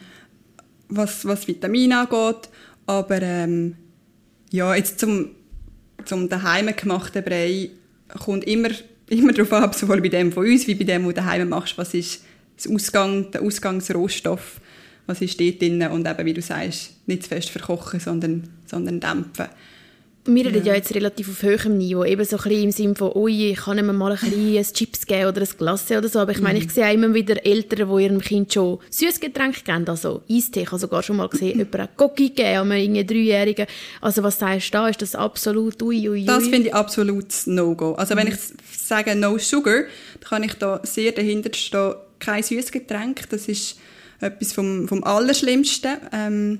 was, 0.88 1.24
was 1.24 1.46
Vitamine 1.46 2.00
angeht. 2.00 2.48
Aber 2.86 3.22
ähm, 3.22 3.76
ja, 4.50 4.74
jetzt 4.74 4.98
zum, 4.98 5.30
zum 6.04 6.28
daheim 6.28 6.74
gemachten 6.74 7.22
Brei 7.22 7.70
kommt 8.18 8.44
immer, 8.44 8.70
immer 9.08 9.32
darauf 9.32 9.52
ab, 9.52 9.74
sowohl 9.74 10.00
bei 10.00 10.08
dem 10.08 10.32
von 10.32 10.44
uns 10.46 10.66
wie 10.66 10.74
bei 10.74 10.84
dem, 10.84 11.04
wo 11.04 11.08
du 11.08 11.14
daheim 11.14 11.48
machst, 11.48 11.78
was 11.78 11.94
ist 11.94 12.24
das 12.56 12.68
Ausgang, 12.68 13.30
der 13.32 13.42
Ausgangsrohstoff, 13.42 14.60
was 15.06 15.20
ist 15.20 15.40
dort 15.40 15.60
drin 15.60 15.82
und 15.82 16.06
eben, 16.06 16.26
wie 16.26 16.34
du 16.34 16.42
sagst, 16.42 16.92
nicht 17.06 17.24
zu 17.24 17.28
fest 17.28 17.50
verkochen, 17.50 18.00
sondern, 18.00 18.48
sondern 18.66 19.00
dämpfen. 19.00 19.46
Wir 20.26 20.46
reden 20.46 20.64
ja. 20.64 20.74
jetzt 20.74 20.94
relativ 20.94 21.28
auf 21.28 21.42
höherem 21.42 21.76
Niveau, 21.76 22.02
eben 22.02 22.24
so 22.24 22.38
ein 22.38 22.42
bisschen 22.44 22.62
im 22.62 22.70
Sinne 22.70 22.94
von, 22.94 23.12
ui, 23.14 23.50
ich 23.50 23.58
kann 23.58 23.76
ihm 23.76 23.94
mal 23.94 24.12
ein 24.12 24.18
bisschen 24.18 24.56
ein 24.56 24.64
Chips 24.64 25.04
geben 25.04 25.28
oder 25.28 25.42
ein 25.42 25.48
Glasse 25.58 25.98
oder 25.98 26.08
so, 26.08 26.18
aber 26.20 26.32
ich 26.32 26.40
meine, 26.40 26.58
ich 26.58 26.70
sehe 26.70 26.86
auch 26.86 26.94
immer 26.94 27.12
wieder 27.12 27.44
Eltern, 27.44 27.90
die 27.90 28.04
ihrem 28.04 28.20
Kind 28.22 28.50
schon 28.50 28.78
Süßgetränke 28.88 29.60
geben, 29.62 29.86
also 29.86 30.22
Eistee, 30.30 30.62
ich 30.62 30.68
habe 30.68 30.78
sogar 30.78 31.02
schon 31.02 31.16
mal 31.16 31.28
gesehen, 31.28 31.58
jemand 31.58 31.78
hat 31.78 31.96
Cocky 31.98 32.30
gegeben, 32.30 32.56
an 32.56 32.72
einen 32.72 33.06
Dreijährigen, 33.06 33.66
also 34.00 34.22
was 34.22 34.38
sagst 34.38 34.68
du 34.68 34.78
da, 34.78 34.88
ist 34.88 35.02
das 35.02 35.14
absolut 35.14 35.82
ui, 35.82 36.08
ui, 36.08 36.20
ui? 36.20 36.24
Das 36.24 36.44
finde 36.44 36.68
ich 36.68 36.74
absolut 36.74 37.26
No-Go. 37.44 37.92
Also 37.92 38.16
wenn 38.16 38.28
ich 38.28 38.36
sage 38.72 39.14
No 39.14 39.36
Sugar, 39.36 39.82
dann 40.20 40.28
kann 40.30 40.42
ich 40.42 40.54
da 40.54 40.80
sehr 40.84 41.12
dahinter 41.12 41.52
stehen, 41.52 41.96
kein 42.18 42.42
Süßgetränk. 42.42 43.28
Das 43.28 43.46
ist 43.46 43.76
etwas 44.24 44.52
vom, 44.52 44.88
vom 44.88 45.04
Allerschlimmsten. 45.04 45.96
Ähm, 46.12 46.58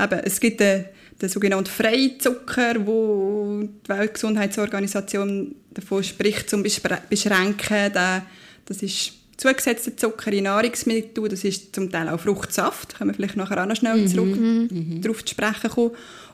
eben, 0.00 0.20
es 0.24 0.40
gibt 0.40 0.60
den, 0.60 0.86
den 1.20 1.28
sogenannten 1.28 1.70
Freizucker, 1.70 2.86
wo 2.86 3.62
die 3.62 3.88
Weltgesundheitsorganisation 3.88 5.54
davon 5.72 6.02
spricht, 6.02 6.50
zum 6.50 6.62
Bespre- 6.62 7.02
Beschränken. 7.08 7.92
Der, 7.92 8.26
das 8.66 8.82
ist 8.82 9.12
zugesetzter 9.36 9.96
Zucker 9.96 10.32
in 10.32 10.44
Nahrungsmitteln, 10.44 11.28
das 11.28 11.44
ist 11.44 11.74
zum 11.74 11.90
Teil 11.90 12.08
auch 12.08 12.20
Fruchtsaft, 12.20 12.92
da 12.92 12.98
können 12.98 13.10
wir 13.10 13.14
vielleicht 13.14 13.36
nachher 13.36 13.62
auch 13.62 13.66
noch 13.66 13.76
schnell 13.76 14.06
zurück 14.06 14.38
darauf 15.00 15.24
zu 15.24 15.32
sprechen 15.32 15.70
kommen. 15.70 15.90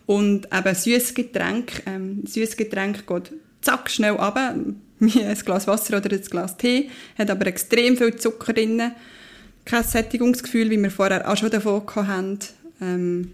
Und 0.06 0.48
eben 0.52 0.74
Süßgetränk, 0.74 1.82
ähm, 1.86 2.22
Süßgetränk 2.26 3.06
geht 3.06 3.32
zack 3.62 3.90
schnell 3.90 4.12
runter, 4.12 4.56
wie 4.98 5.22
ein 5.24 5.38
Glas 5.38 5.66
Wasser 5.66 5.96
oder 5.96 6.12
ein 6.12 6.22
Glas 6.22 6.56
Tee, 6.56 6.90
hat 7.16 7.30
aber 7.30 7.46
extrem 7.46 7.96
viel 7.96 8.16
Zucker 8.16 8.52
drin, 8.52 8.92
kein 9.70 9.84
Sättigungsgefühl, 9.84 10.70
wie 10.70 10.76
wir 10.78 10.90
vorher 10.90 11.30
auch 11.30 11.36
schon 11.36 11.50
davon 11.50 11.82
hatten. 11.96 12.38
Ähm, 12.82 13.32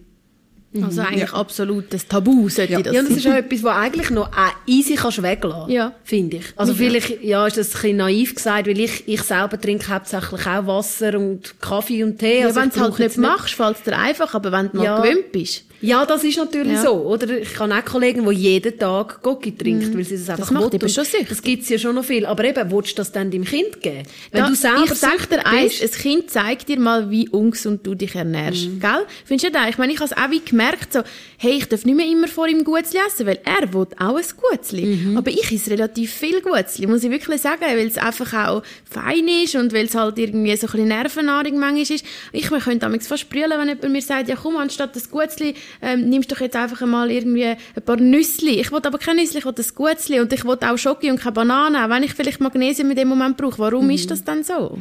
Also 0.83 1.01
eigentlich 1.01 1.33
absolut 1.33 1.93
das 1.95 2.07
Tabu 2.07 2.49
sollte 2.51 2.73
Ja. 2.75 2.83
das 2.83 2.93
Ja, 2.93 3.01
und 3.01 3.09
das 3.11 3.17
ist 3.17 3.27
auch 3.27 3.33
etwas, 3.33 3.63
was 3.63 3.77
eigentlich 3.77 4.11
noch 4.11 4.29
auch 4.29 4.53
easy 4.67 4.95
kannst 4.95 5.23
weglassen 5.23 5.71
Ja. 5.73 5.93
finde 6.05 6.37
ich. 6.39 6.45
Also 6.57 6.75
vielleicht 6.75 7.23
ja, 7.23 7.47
ist 7.47 7.57
das 7.57 7.69
ein 7.69 7.73
bisschen 7.81 7.97
naiv 7.97 8.35
gesagt, 8.35 8.67
weil 8.67 8.79
ich, 8.81 9.09
ich 9.09 9.23
selber 9.23 9.59
trinke 9.59 9.89
hauptsächlich 9.89 10.47
auch 10.47 10.67
Wasser 10.67 11.19
und 11.19 11.55
Kaffee 11.63 12.05
und 12.05 12.19
Tee. 12.19 12.41
Ja, 12.41 12.47
also 12.49 12.61
wenn 12.61 12.69
du 12.69 12.75
es 12.75 12.81
halt 12.83 12.99
nicht 12.99 13.17
machst, 13.19 13.55
fällt 13.55 13.77
es 13.79 13.83
dir 13.85 13.97
einfach, 13.97 14.35
aber 14.35 14.53
wenn 14.53 14.71
du 14.71 14.77
mal 14.77 14.85
Ja. 14.85 15.01
gewöhnt 15.01 15.33
bist, 15.33 15.65
Ja, 15.81 16.07
das 16.07 16.25
ist 16.25 16.39
natürlich 16.39 16.73
Ja. 16.75 16.83
so. 16.83 16.93
Oder 16.95 17.39
ich 17.39 17.59
habe 17.59 17.75
auch 17.75 17.85
Kollegen, 17.85 18.29
die 18.29 18.35
jeden 18.35 18.79
Tag 18.79 19.23
Gocki 19.23 19.57
trinken, 19.57 19.95
weil 19.97 20.05
sie 20.05 20.17
das 20.17 20.31
einfach 20.31 20.51
macht 20.51 20.65
wollen. 20.65 20.75
eben 20.75 20.89
schon 20.89 21.05
süchtig. 21.05 21.29
Das 21.29 21.43
gibt 21.43 21.63
es 21.65 21.69
ja 21.69 21.79
schon 21.79 21.95
noch 21.95 22.05
viel. 22.05 22.25
Aber 22.27 22.45
eben, 22.45 22.71
willst 22.71 22.93
du 22.93 22.97
das 22.97 23.13
dann 23.13 23.31
deinem 23.31 23.45
Kind 23.45 23.81
geben? 23.83 24.03
Wenn 24.33 24.43
Da- 24.43 24.49
du 24.49 24.55
selber 24.55 24.85
ich 24.85 24.95
sag 24.95 25.29
dir 25.29 25.47
eins, 25.47 25.81
ein 25.83 25.91
Kind 25.91 26.31
zeigt 26.31 26.69
dir 26.69 26.79
mal, 26.81 27.11
wie 27.11 27.29
ungesund 27.29 27.87
du 27.87 27.95
dich 27.95 28.15
ernährst. 28.15 28.67
Mhm. 28.69 28.81
Gell? 28.81 29.07
Findest 29.25 29.49
du 29.49 29.53
das? 29.53 29.69
Ich 29.71 29.79
meine, 29.79 29.93
ich 29.93 30.01
habe 30.01 30.11
es 30.11 30.17
auch 30.17 30.31
wie 30.31 30.41
gemerkt, 30.41 30.93
so, 30.93 31.01
hey, 31.39 31.53
ich 31.59 31.69
darf 31.69 31.85
nicht 31.85 31.95
mehr 31.97 32.07
immer 32.07 32.29
vor 32.29 32.49
ihm 32.49 32.65
Gutzli 32.65 32.99
essen, 33.07 33.27
weil 33.27 33.39
er 33.45 33.73
will 33.75 33.87
auch 33.99 34.17
ein 34.17 34.25
Gutzli. 34.51 34.85
Mhm. 34.87 35.17
Aber 35.19 35.31
ich 35.31 35.51
esse 35.53 35.71
relativ 35.71 36.13
viel 36.13 36.41
Gutzli, 36.41 36.87
muss 36.87 37.05
ich 37.05 37.11
wirklich 37.11 37.41
sagen, 37.41 37.61
weil 37.63 37.87
es 37.87 37.99
einfach 37.99 38.33
auch 38.49 38.63
fein 38.91 39.29
ist 39.29 39.55
und 39.57 39.73
weil 39.73 39.87
es 39.87 39.95
halt 39.95 40.19
irgendwie 40.19 40.57
so 40.57 40.67
ein 40.67 40.73
bisschen 40.73 40.89
Nervennahrung 40.89 41.59
manchmal 41.59 41.83
ist. 41.83 42.05
Ich 42.33 42.51
man 42.51 42.61
könnte 42.61 42.79
damals 42.81 43.07
fast 43.07 43.29
brüllen, 43.29 43.51
wenn 43.51 43.69
jemand 43.69 43.91
mir 43.93 44.03
sagt, 44.03 44.29
ja 44.29 44.37
komm, 44.37 44.57
anstatt 44.57 44.95
das 44.97 45.11
Gutzli, 45.11 45.55
ähm, 45.83 46.09
nimmst 46.09 46.31
du 46.31 46.35
doch 46.35 46.41
jetzt 46.41 46.57
einfach 46.57 46.85
mal 46.87 47.11
irgendwie 47.11 47.45
ein 47.47 47.83
paar 47.85 47.97
Nüssli. 47.97 48.61
Ich 48.61 48.73
will 48.73 48.81
aber 48.83 48.99
kein 48.99 49.17
Nüssli, 49.17 49.39
ich 49.39 49.45
will 49.45 49.53
das 49.53 49.75
Gutzli 49.75 50.21
und 50.21 50.33
ich 50.33 50.45
will 50.45 50.59
auch 50.61 50.77
Schoki 50.79 51.11
und 51.11 51.21
keine 51.21 51.33
Banane, 51.33 51.85
auch 51.85 51.91
wenn 51.91 52.03
ich 52.03 52.15
vielleicht 52.15 52.41
Magnesium 52.41 52.91
in 52.91 52.97
dem 52.97 53.09
Moment 53.09 53.37
brauche. 53.37 53.59
Warum 53.59 53.91
ist 53.91 54.11
das 54.11 54.25
dann 54.25 54.45
so? 54.45 54.79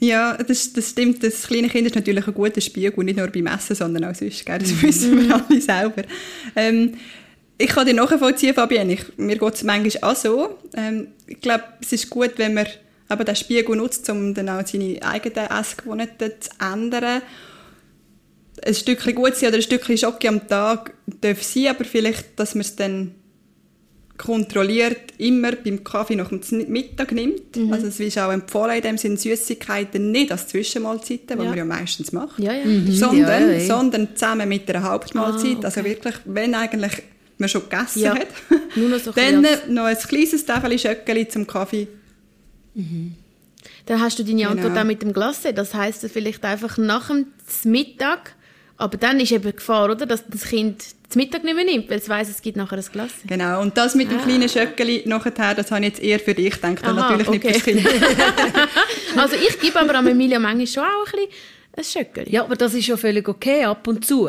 Ja, 0.00 0.36
das, 0.36 0.72
das 0.72 0.90
stimmt. 0.90 1.22
Das 1.24 1.46
kleine 1.46 1.68
Kind 1.68 1.86
ist 1.86 1.96
natürlich 1.96 2.26
ein 2.26 2.34
guter 2.34 2.60
Spiegel, 2.60 3.04
nicht 3.04 3.18
nur 3.18 3.26
beim 3.28 3.46
Essen, 3.46 3.74
sondern 3.74 4.04
auch 4.04 4.14
sonst. 4.14 4.46
Gell? 4.46 4.58
Das 4.58 4.82
wissen 4.82 5.28
wir 5.28 5.34
alle 5.34 5.60
selber. 5.60 6.02
Ähm, 6.54 6.94
ich 7.56 7.70
kann 7.70 7.86
dir 7.86 7.94
nachvollziehen, 7.94 8.54
Fabienne. 8.54 8.92
Ich, 8.92 9.04
mir 9.16 9.36
geht 9.36 9.54
es 9.54 9.64
manchmal 9.64 10.12
auch 10.12 10.16
so. 10.16 10.58
Ähm, 10.74 11.08
ich 11.26 11.40
glaube, 11.40 11.64
es 11.80 11.92
ist 11.92 12.08
gut, 12.08 12.34
wenn 12.36 12.54
man 12.54 12.66
eben 13.10 13.24
den 13.24 13.36
Spiegel 13.36 13.76
nutzt, 13.76 14.08
um 14.10 14.34
dann 14.34 14.48
auch 14.48 14.64
seine 14.64 15.02
eigenen 15.02 15.50
Essgewohnheiten 15.50 16.32
zu 16.38 16.50
ändern. 16.60 17.22
Ein 18.64 18.74
Stückchen 18.74 19.14
Gutsein 19.14 19.48
oder 19.50 19.58
ein 19.58 19.62
Stückchen 19.62 19.96
Schoki 19.98 20.28
am 20.28 20.46
Tag 20.48 20.92
darf 21.20 21.42
sein, 21.42 21.68
aber 21.68 21.84
vielleicht, 21.84 22.38
dass 22.38 22.54
man 22.54 22.62
es 22.62 22.76
dann 22.76 23.14
kontrolliert 24.16 25.12
immer 25.18 25.52
beim 25.52 25.84
Kaffee 25.84 26.16
nach 26.16 26.28
dem 26.28 26.40
Mittag 26.72 27.12
nimmt. 27.12 27.56
Also 27.70 27.86
es 27.86 28.00
ist 28.00 28.18
auch 28.18 28.32
empfohlen, 28.32 28.76
in 28.76 28.82
dem 28.82 28.98
Sinne 28.98 29.16
Süßigkeiten 29.16 30.10
nicht 30.10 30.32
als 30.32 30.48
Zwischenmahlzeiten, 30.48 31.38
was 31.38 31.44
Ja. 31.44 31.50
man 31.50 31.58
ja 31.58 31.64
meistens 31.64 32.10
macht, 32.12 32.38
Ja, 32.40 32.52
ja. 32.52 32.64
sondern, 32.90 33.16
Ja, 33.18 33.38
ja, 33.38 33.52
ja. 33.58 33.60
sondern 33.60 34.08
zusammen 34.16 34.48
mit 34.48 34.68
einer 34.68 34.82
Hauptmahlzeit. 34.82 35.44
Ah, 35.50 35.58
okay. 35.58 35.64
Also 35.66 35.84
wirklich, 35.84 36.14
wenn 36.24 36.54
eigentlich 36.56 36.92
man 37.38 37.48
schon 37.48 37.62
gegessen 37.68 38.00
Ja. 38.02 38.16
hat, 38.16 38.26
Nur 38.74 38.88
noch 38.88 38.98
so 38.98 39.12
dann 39.12 39.46
noch 39.68 39.84
ein 39.84 39.96
kleines 39.96 40.44
Täfeli 40.44 40.78
Schöckeli 40.80 41.28
zum 41.28 41.46
Kaffee. 41.46 41.86
Dann 43.86 44.00
hast 44.00 44.18
du 44.18 44.24
deine 44.24 44.38
Genau. 44.38 44.50
Antwort 44.50 44.76
auch 44.78 44.84
mit 44.84 45.00
dem 45.02 45.12
Glasse. 45.12 45.52
Das 45.54 45.74
heisst 45.74 46.04
vielleicht 46.12 46.44
einfach 46.44 46.76
nach 46.76 47.08
dem 47.08 47.26
Mittag. 47.64 48.34
Aber 48.78 48.96
dann 48.96 49.18
ist 49.18 49.32
eben 49.32 49.42
die 49.42 49.56
Gefahr, 49.56 49.90
oder, 49.90 50.06
dass 50.06 50.24
das 50.28 50.44
Kind 50.44 50.82
zum 51.08 51.20
Mittag 51.20 51.42
nicht 51.42 51.56
mehr 51.56 51.64
nimmt, 51.64 51.90
weil 51.90 51.98
es 51.98 52.08
weiss, 52.08 52.28
es 52.28 52.40
gibt 52.40 52.56
nachher 52.56 52.78
ein 52.78 52.84
Glasse. 52.92 53.26
Genau. 53.26 53.60
Und 53.60 53.76
das 53.76 53.96
mit 53.96 54.10
dem 54.10 54.20
kleinen 54.22 54.48
Schöckeli 54.48 55.02
nachher, 55.06 55.54
das 55.54 55.70
habe 55.70 55.80
ich 55.80 55.88
jetzt 55.88 56.02
eher 56.02 56.20
für 56.20 56.34
dich 56.34 56.54
gedacht 56.54 56.86
und 56.86 56.98
Aha, 56.98 57.16
natürlich 57.16 57.28
nicht 57.28 57.44
okay. 57.44 57.60
fürs 57.60 57.64
Kind. 57.64 57.86
Also 59.16 59.34
ich 59.34 59.58
gebe 59.58 59.80
aber 59.80 59.96
an 59.96 60.06
Emilia 60.06 60.38
manchmal 60.38 60.66
schon 60.66 60.84
auch 60.84 61.12
ein 61.12 61.26
bisschen 61.26 61.28
ein 61.76 62.04
Schöckeli. 62.06 62.30
Ja, 62.30 62.44
aber 62.44 62.54
das 62.54 62.74
ist 62.74 62.86
ja 62.86 62.96
völlig 62.96 63.28
okay, 63.28 63.64
ab 63.64 63.86
und 63.88 64.06
zu. 64.06 64.28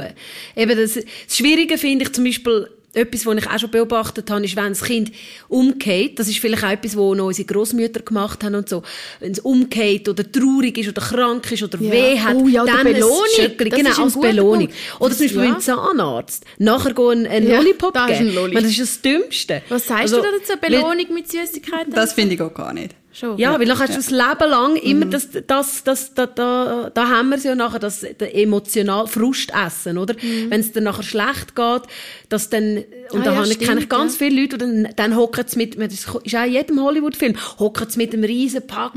Eben 0.55 0.77
das, 0.77 0.95
das 0.95 1.37
Schwierige 1.37 1.77
finde 1.77 2.05
ich 2.05 2.13
zum 2.13 2.23
Beispiel, 2.23 2.69
etwas, 2.93 3.25
was 3.25 3.37
ich 3.37 3.47
auch 3.47 3.59
schon 3.59 3.69
beobachtet 3.71 4.29
habe, 4.31 4.43
ist, 4.43 4.55
wenn 4.55 4.69
das 4.69 4.83
Kind 4.83 5.11
umgeht, 5.47 6.17
das 6.19 6.27
ist 6.27 6.39
vielleicht 6.39 6.63
auch 6.63 6.69
etwas, 6.71 6.95
was 6.97 7.17
noch 7.17 7.25
unsere 7.27 7.45
Großmütter 7.45 8.01
gemacht 8.01 8.43
haben 8.43 8.55
und 8.55 8.67
so, 8.69 8.81
wenn 9.19 9.31
es 9.31 9.39
umgeht 9.39 10.07
oder 10.09 10.29
traurig 10.29 10.77
ist 10.77 10.89
oder 10.89 11.01
krank 11.01 11.51
ist 11.51 11.63
oder 11.63 11.77
Ja. 11.79 11.91
weh 11.91 12.19
hat, 12.19 12.35
Oh 12.35 12.47
ja, 12.47 12.63
oder 12.63 12.71
dann 12.73 12.87
ein 12.87 12.93
Belohnung. 12.93 13.15
Schöckeli, 13.35 13.69
Das 13.69 13.77
genau, 13.79 13.89
ist 13.91 13.97
ein 13.99 14.03
als 14.05 14.19
Belohnung. 14.19 14.57
Punkt. 14.67 14.73
Oder 14.99 15.15
zum 15.15 15.25
Beispiel 15.25 15.43
Ja. 15.43 15.51
beim 15.51 15.59
Zahnarzt, 15.61 16.45
nachher 16.57 16.93
gehen 16.93 17.27
einen 17.27 17.47
Ja, 17.49 17.57
Lollipop 17.59 17.93
da 17.93 18.07
ist 18.07 18.17
geben. 18.17 18.29
ein 18.29 18.35
Lolli. 18.35 18.53
Das 18.55 18.63
ist 18.65 18.79
das 18.79 19.01
Dümmste. 19.01 19.61
Was 19.69 19.87
sagst 19.87 20.01
Also, 20.13 20.17
du 20.17 20.21
da 20.23 20.27
dazu? 20.39 20.59
Belohnung 20.59 21.13
mit 21.13 21.29
Süßigkeiten? 21.31 21.93
Das 21.93 22.13
finde 22.13 22.35
ich 22.35 22.41
auch 22.41 22.53
gar 22.53 22.73
nicht. 22.73 22.95
Schon. 23.19 23.37
Ja, 23.37 23.59
weil 23.59 23.65
dann 23.67 23.77
hast 23.79 23.91
du 23.93 23.97
das 23.97 24.09
Leben 24.09 24.49
lang 24.49 24.75
immer 24.77 25.05
das, 25.05 25.29
das, 25.47 25.83
das, 25.83 26.13
da, 26.13 26.25
da, 26.25 26.89
da 26.93 27.07
haben 27.09 27.29
wir 27.29 27.37
es 27.37 27.43
ja 27.43 27.55
nachher, 27.55 27.79
das 27.79 28.03
emotional 28.03 29.07
Frustessen, 29.07 29.97
oder? 29.97 30.15
Wenn 30.49 30.59
es 30.61 30.71
dann 30.71 30.83
nachher 30.85 31.03
schlecht 31.03 31.55
geht, 31.55 31.81
dass 32.29 32.49
dann, 32.49 32.77
und 33.11 33.21
Ah, 33.21 33.23
da 33.23 33.33
ja, 33.33 33.43
ich, 33.43 33.59
kenne 33.59 33.81
ich 33.81 33.89
ganz 33.89 34.17
viele 34.17 34.41
Leute, 34.41 34.57
die 34.57 34.65
dann, 34.65 34.87
dann 34.95 35.15
hocken 35.15 35.43
sie 35.47 35.57
mit, 35.57 35.79
das 35.79 35.93
ist 35.93 36.09
auch 36.09 36.21
in 36.45 36.51
jedem 36.53 36.81
Hollywood-Film, 36.81 37.35
hocken 37.59 37.89
sie 37.89 37.97
mit 37.97 38.13
einem 38.13 38.23
riesen 38.23 38.65
Pack 38.67 38.93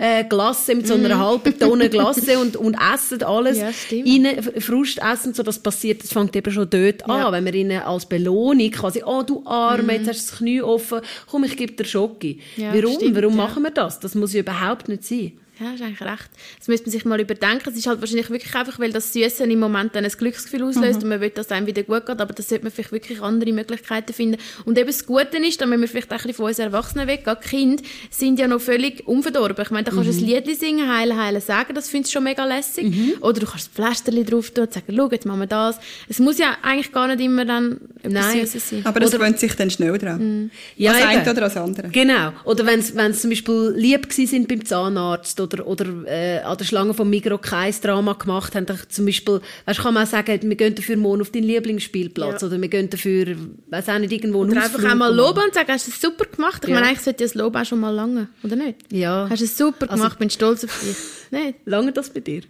äh, 0.00 0.24
Glasse, 0.24 0.74
mit 0.74 0.86
so 0.86 0.94
einer 0.94 1.18
halben 1.18 1.58
Tonne 1.58 1.88
Glasse 1.88 2.38
und, 2.38 2.56
und 2.56 2.76
essen 2.94 3.22
alles 3.22 3.58
Ja, 3.90 4.04
rein, 4.04 4.42
Frust 4.60 5.00
essen, 5.02 5.34
so 5.34 5.42
das 5.42 5.58
passiert, 5.58 6.02
das 6.02 6.12
fängt 6.12 6.34
eben 6.36 6.50
schon 6.52 6.68
dort 6.70 7.02
Ja. 7.08 7.26
an, 7.28 7.32
wenn 7.32 7.44
wir 7.44 7.54
ihnen 7.54 7.82
als 7.82 8.06
Belohnung 8.06 8.70
quasi, 8.70 9.02
oh 9.04 9.22
du 9.22 9.42
Arme, 9.46 9.94
jetzt 9.94 10.08
hast 10.08 10.26
du 10.26 10.30
das 10.30 10.38
Knie 10.38 10.62
offen, 10.62 11.00
komm, 11.30 11.44
ich 11.44 11.56
gebe 11.56 11.72
dir 11.72 11.84
Schoki. 11.84 12.40
Ja, 12.56 12.72
Warum? 12.74 12.94
stimmt, 12.96 13.16
Warum 13.16 13.36
machen 13.36 13.62
wir 13.64 13.65
das? 13.70 14.00
Das 14.00 14.14
muss 14.14 14.32
ja 14.32 14.40
überhaupt 14.40 14.88
nicht 14.88 15.04
sein. 15.04 15.38
Ja, 15.58 15.70
hast 15.72 15.80
eigentlich 15.80 16.02
recht. 16.02 16.28
Das 16.58 16.68
müsste 16.68 16.86
man 16.86 16.92
sich 16.92 17.04
mal 17.06 17.18
überdenken. 17.18 17.70
Es 17.70 17.78
ist 17.78 17.86
halt 17.86 18.00
wahrscheinlich 18.00 18.28
wirklich 18.28 18.54
einfach, 18.54 18.78
weil 18.78 18.92
das 18.92 19.14
Süße 19.14 19.44
im 19.44 19.58
Moment 19.58 19.94
dann 19.94 20.04
ein 20.04 20.10
Glücksgefühl 20.10 20.64
auslöst 20.64 21.02
und 21.02 21.08
man 21.08 21.20
will, 21.22 21.30
dass 21.30 21.46
es 21.46 21.52
einem 21.52 21.66
wieder 21.66 21.82
gut 21.82 22.04
geht, 22.04 22.20
aber 22.20 22.34
da 22.34 22.42
sollte 22.42 22.64
man 22.64 22.72
vielleicht 22.72 22.92
wirklich 22.92 23.22
andere 23.22 23.52
Möglichkeiten 23.52 24.12
finden. 24.12 24.36
Und 24.66 24.76
eben 24.76 24.86
das 24.86 25.06
Gute 25.06 25.38
ist, 25.38 25.64
müssen 25.64 25.80
wir 25.80 25.88
vielleicht 25.88 26.10
auch 26.10 26.16
ein 26.16 26.18
bisschen 26.18 26.34
von 26.34 26.46
uns 26.46 26.58
Erwachsenen 26.58 27.08
weggehen. 27.08 27.36
Die 27.42 27.48
Kinder 27.48 27.82
sind 28.10 28.38
ja 28.38 28.48
noch 28.48 28.60
völlig 28.60 29.06
unverdorben. 29.06 29.64
Ich 29.64 29.70
meine, 29.70 29.84
da 29.84 29.92
kannst 29.92 30.10
du 30.10 30.24
ein 30.24 30.26
Liedli 30.26 30.54
singen, 30.54 30.92
heile, 30.92 31.16
heile 31.16 31.40
sagen, 31.40 31.74
das 31.74 31.88
findest 31.88 32.12
du 32.12 32.18
schon 32.18 32.24
mega 32.24 32.44
lässig. 32.44 32.92
Oder 33.22 33.40
du 33.40 33.46
kannst 33.46 33.70
ein 33.70 33.74
Pflasterli 33.74 34.24
drauf 34.24 34.50
tun 34.50 34.64
und 34.64 34.74
sagen, 34.74 34.94
schau, 34.94 35.08
jetzt 35.10 35.24
machen 35.24 35.40
wir 35.40 35.46
das. 35.46 35.78
Es 36.06 36.18
muss 36.18 36.36
ja 36.36 36.58
eigentlich 36.62 36.92
gar 36.92 37.08
nicht 37.08 37.20
immer 37.20 37.46
dann 37.46 37.80
Nein. 38.02 38.40
Süßes 38.40 38.68
sein. 38.68 38.82
Aber 38.84 39.00
das 39.00 39.10
gewöhnt 39.10 39.38
sich 39.38 39.54
dann 39.54 39.70
schnell 39.70 39.96
dran. 39.96 40.50
Ja, 40.76 40.92
das 40.92 41.00
eben. 41.00 41.08
eine 41.08 41.30
oder 41.30 41.40
das 41.40 41.56
andere. 41.56 41.88
Genau. 41.88 42.32
Oder 42.44 42.66
wenn 42.66 42.82
sie 42.82 42.92
zum 43.12 43.30
Beispiel 43.30 43.72
lieb 43.74 44.08
gewesen 44.08 44.26
sind 44.26 44.48
beim 44.48 44.62
Zahnarzt 44.64 45.40
oder, 45.46 45.66
oder 45.66 45.86
äh, 46.06 46.40
an 46.40 46.56
der 46.58 46.64
Schlange 46.64 46.92
vom 46.94 47.08
Migros 47.10 47.40
kein 47.42 47.72
Drama 47.80 48.12
gemacht 48.14 48.54
haben, 48.54 48.66
zum 48.88 49.06
Beispiel, 49.06 49.40
weißt, 49.64 49.80
kann 49.80 49.94
man 49.94 50.04
auch 50.04 50.10
sagen, 50.10 50.38
wir 50.42 50.56
gehen 50.56 50.74
dafür 50.74 50.96
morgen 50.96 51.20
auf 51.22 51.30
deinen 51.30 51.44
Lieblingsspielplatz 51.44 52.42
Ja. 52.42 52.48
oder 52.48 52.60
wir 52.60 52.68
gehen 52.68 52.90
dafür, 52.90 53.36
weiß 53.70 53.88
auch 53.88 53.98
nicht, 53.98 54.12
irgendwo 54.12 54.40
Oder 54.40 54.62
einfach 54.62 54.78
einmal 54.84 55.14
machen. 55.14 55.16
loben 55.16 55.44
und 55.44 55.54
sagen, 55.54 55.72
hast 55.72 55.86
du 55.86 55.90
es 55.92 56.00
super 56.00 56.24
gemacht. 56.26 56.62
Ich 56.64 56.68
Ja. 56.68 56.74
meine, 56.74 56.88
eigentlich 56.88 57.00
sollte 57.02 57.24
das 57.24 57.34
Lob 57.34 57.56
auch 57.56 57.64
schon 57.64 57.80
mal 57.80 57.90
lange, 57.90 58.28
oder 58.42 58.56
nicht? 58.56 58.92
Ja. 58.92 59.26
Hast 59.30 59.40
du 59.40 59.44
es 59.46 59.56
super 59.56 59.90
Also- 59.90 60.02
gemacht, 60.02 60.18
bin 60.18 60.30
stolz 60.30 60.64
auf 60.64 60.80
dich. 60.80 60.96
Nicht? 61.30 61.58
Lange 61.64 61.92
das 61.92 62.10
bei 62.10 62.20
dir? 62.20 62.42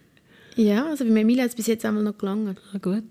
Ja, 0.57 0.87
also 0.87 1.05
bei 1.05 1.11
Emilia 1.21 1.45
hat 1.45 1.51
es 1.51 1.57
bis 1.57 1.67
jetzt 1.67 1.85
einmal 1.85 2.03
noch 2.03 2.17
gelangen. 2.19 2.57
Ah, 2.75 2.79
gut. 2.79 3.05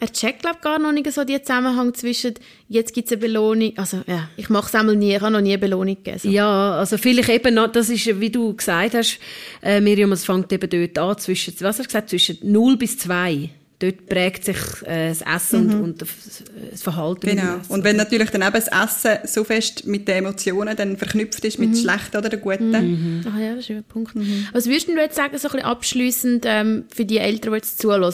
Er 0.00 0.12
checkt, 0.12 0.42
glaube 0.42 0.58
gar 0.62 0.78
noch 0.78 0.92
nicht 0.92 1.10
so 1.12 1.24
den 1.24 1.42
Zusammenhang 1.42 1.92
zwischen, 1.94 2.34
jetzt 2.68 2.94
gibt 2.94 3.06
es 3.06 3.12
eine 3.12 3.20
Belohnung. 3.20 3.72
Also, 3.76 4.02
ja, 4.06 4.28
ich 4.36 4.48
mache 4.48 4.68
es 4.68 4.74
einmal 4.74 4.94
nie, 4.94 5.14
ich 5.14 5.20
habe 5.20 5.32
noch 5.32 5.40
nie 5.40 5.50
eine 5.52 5.58
Belohnung 5.58 5.96
gegeben. 5.96 6.18
So. 6.18 6.28
Ja, 6.28 6.78
also 6.78 6.98
vielleicht 6.98 7.28
eben 7.30 7.54
noch, 7.54 7.66
das 7.72 7.88
ist, 7.90 8.20
wie 8.20 8.30
du 8.30 8.54
gesagt 8.54 8.94
hast, 8.94 9.18
äh, 9.62 9.80
Miriam, 9.80 10.12
es 10.12 10.24
fängt 10.24 10.52
eben 10.52 10.70
dort 10.70 10.98
an, 10.98 11.18
zwischen, 11.18 11.54
was 11.60 11.78
hast 11.78 11.80
du 11.80 11.84
gesagt, 11.84 12.10
zwischen 12.10 12.38
0 12.42 12.76
bis 12.76 12.98
2. 12.98 13.50
Dort 13.80 14.06
prägt 14.06 14.44
sich 14.44 14.56
äh, 14.86 15.10
das 15.10 15.22
Essen 15.22 15.70
und, 15.70 15.80
und 15.82 16.02
das 16.02 16.82
Verhalten. 16.82 17.28
dem 17.28 17.36
Genau. 17.36 17.58
Essen. 17.58 17.72
Und 17.72 17.84
wenn 17.84 17.94
natürlich 17.94 18.30
dann 18.30 18.42
eben 18.42 18.52
das 18.52 18.66
Essen 18.66 19.18
so 19.24 19.44
fest 19.44 19.86
mit 19.86 20.08
den 20.08 20.16
Emotionen 20.16 20.76
dann 20.76 20.96
verknüpft 20.96 21.44
ist, 21.44 21.60
mit 21.60 21.78
schlechten 21.78 22.16
oder 22.16 22.28
den 22.28 22.40
guten, 22.40 22.74
Ah 22.74 23.38
ja, 23.40 23.54
das 23.54 23.64
ist 23.64 23.70
ein 23.70 23.84
Punkt. 23.84 24.16
Was 24.52 24.66
würdest 24.66 24.88
du 24.88 24.92
jetzt 24.96 25.14
sagen, 25.14 25.38
so 25.38 25.46
ein 25.46 25.52
bisschen 25.52 25.66
abschliessend 25.66 26.44
ähm, 26.46 26.84
für 26.92 27.04
die 27.04 27.18
Eltern, 27.18 27.52
die 27.52 27.56
jetzt 27.58 27.80
zuhören? 27.80 28.12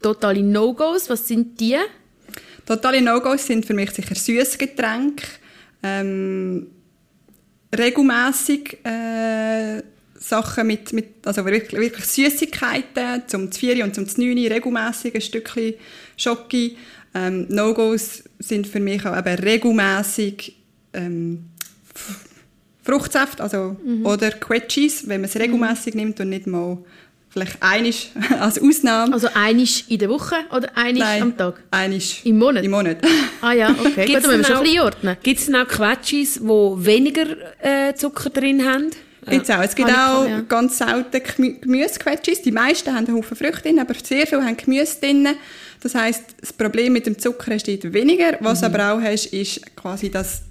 Totale 0.00 0.42
No-Gos, 0.42 1.10
was 1.10 1.26
sind 1.26 1.58
die? 1.58 1.76
Totale 2.66 3.00
No-Gos 3.00 3.46
sind 3.46 3.66
für 3.66 3.74
mich 3.74 3.90
sicher 3.90 4.14
süßes 4.14 4.58
Getränk, 4.58 5.22
ähm, 5.82 6.68
regelmäßig 7.76 8.78
äh, 8.84 9.82
Sachen 10.14 10.66
mit, 10.66 10.92
mit 10.92 11.26
also 11.26 11.44
wirklich, 11.44 11.80
wirklich 11.80 12.04
Süßigkeiten 12.04 13.22
zum 13.26 13.50
4 13.50 13.84
und 13.84 13.94
zum 13.94 14.04
9 14.04 14.52
regelmäßig 14.52 15.14
ein 15.14 15.20
Stückchen 15.20 15.74
Schoki. 16.16 16.76
Ähm, 17.14 17.46
No-Gos 17.48 18.24
sind 18.38 18.66
für 18.66 18.80
mich 18.80 19.04
auch 19.06 19.16
eben 19.16 19.42
regelmäßig 19.42 20.56
ähm, 20.92 21.46
Fruchtsaft, 22.82 23.40
also 23.40 23.76
oder 24.04 24.30
Quetschis, 24.30 25.08
wenn 25.08 25.20
man 25.20 25.28
es 25.30 25.36
regelmäßig 25.36 25.94
nimmt 25.94 26.20
und 26.20 26.30
nicht 26.30 26.46
mal 26.46 26.78
vielleicht 27.30 27.56
einisch 27.62 28.08
als 28.40 28.60
Ausnahme. 28.60 29.12
Also 29.12 29.28
einisch 29.34 29.84
in 29.88 29.98
der 29.98 30.08
Woche 30.08 30.36
oder 30.54 30.68
einisch 30.76 31.02
am 31.20 31.36
Tag? 31.36 31.60
Einisch 31.70 32.20
Im 32.24 32.38
Monat? 32.38 32.64
Im 32.64 32.70
Monat. 32.70 32.98
Ah 33.40 33.52
ja, 33.52 33.70
okay. 33.70 34.06
Gut, 34.06 34.16
dann 34.24 34.36
müssen 34.36 34.38
wir 34.38 34.44
schon 34.44 34.56
auch- 34.56 34.86
ein 34.86 34.90
bisschen. 35.00 35.16
Gibt 35.22 35.38
es 35.40 35.46
denn 35.46 35.56
auch 35.56 35.68
Quetschis, 35.68 36.34
die 36.34 36.40
weniger 36.48 37.26
äh, 37.62 37.94
Zucker 37.94 38.30
drin 38.30 38.64
haben? 38.66 38.90
Gibt's 39.28 39.50
auch. 39.50 39.62
Es 39.62 39.74
gibt 39.74 39.90
ich 39.90 39.94
auch 39.94 40.26
ja. 40.26 40.40
ganz 40.40 40.78
selten 40.78 41.20
Gemü 41.22 41.52
Gemüsequetschis. 41.60 42.40
Die 42.42 42.50
meisten 42.50 42.92
haben 42.94 43.06
einen 43.06 43.16
Haufen 43.16 43.36
Früchte 43.36 43.62
drin, 43.62 43.78
aber 43.78 43.94
sehr 44.02 44.26
viele 44.26 44.42
haben 44.42 44.56
Gemüse 44.56 44.96
drin. 45.00 45.28
Das 45.82 45.94
heisst, 45.94 46.22
das 46.40 46.52
Problem 46.52 46.94
mit 46.94 47.06
dem 47.06 47.18
Zucker 47.18 47.54
ist 47.54 47.66
weniger. 47.68 48.38
Was 48.40 48.60
Mhm. 48.62 48.66
aber 48.66 48.92
auch 48.94 49.00
hast, 49.02 49.26
ist 49.26 49.76
quasi 49.76 50.10
das, 50.10 50.42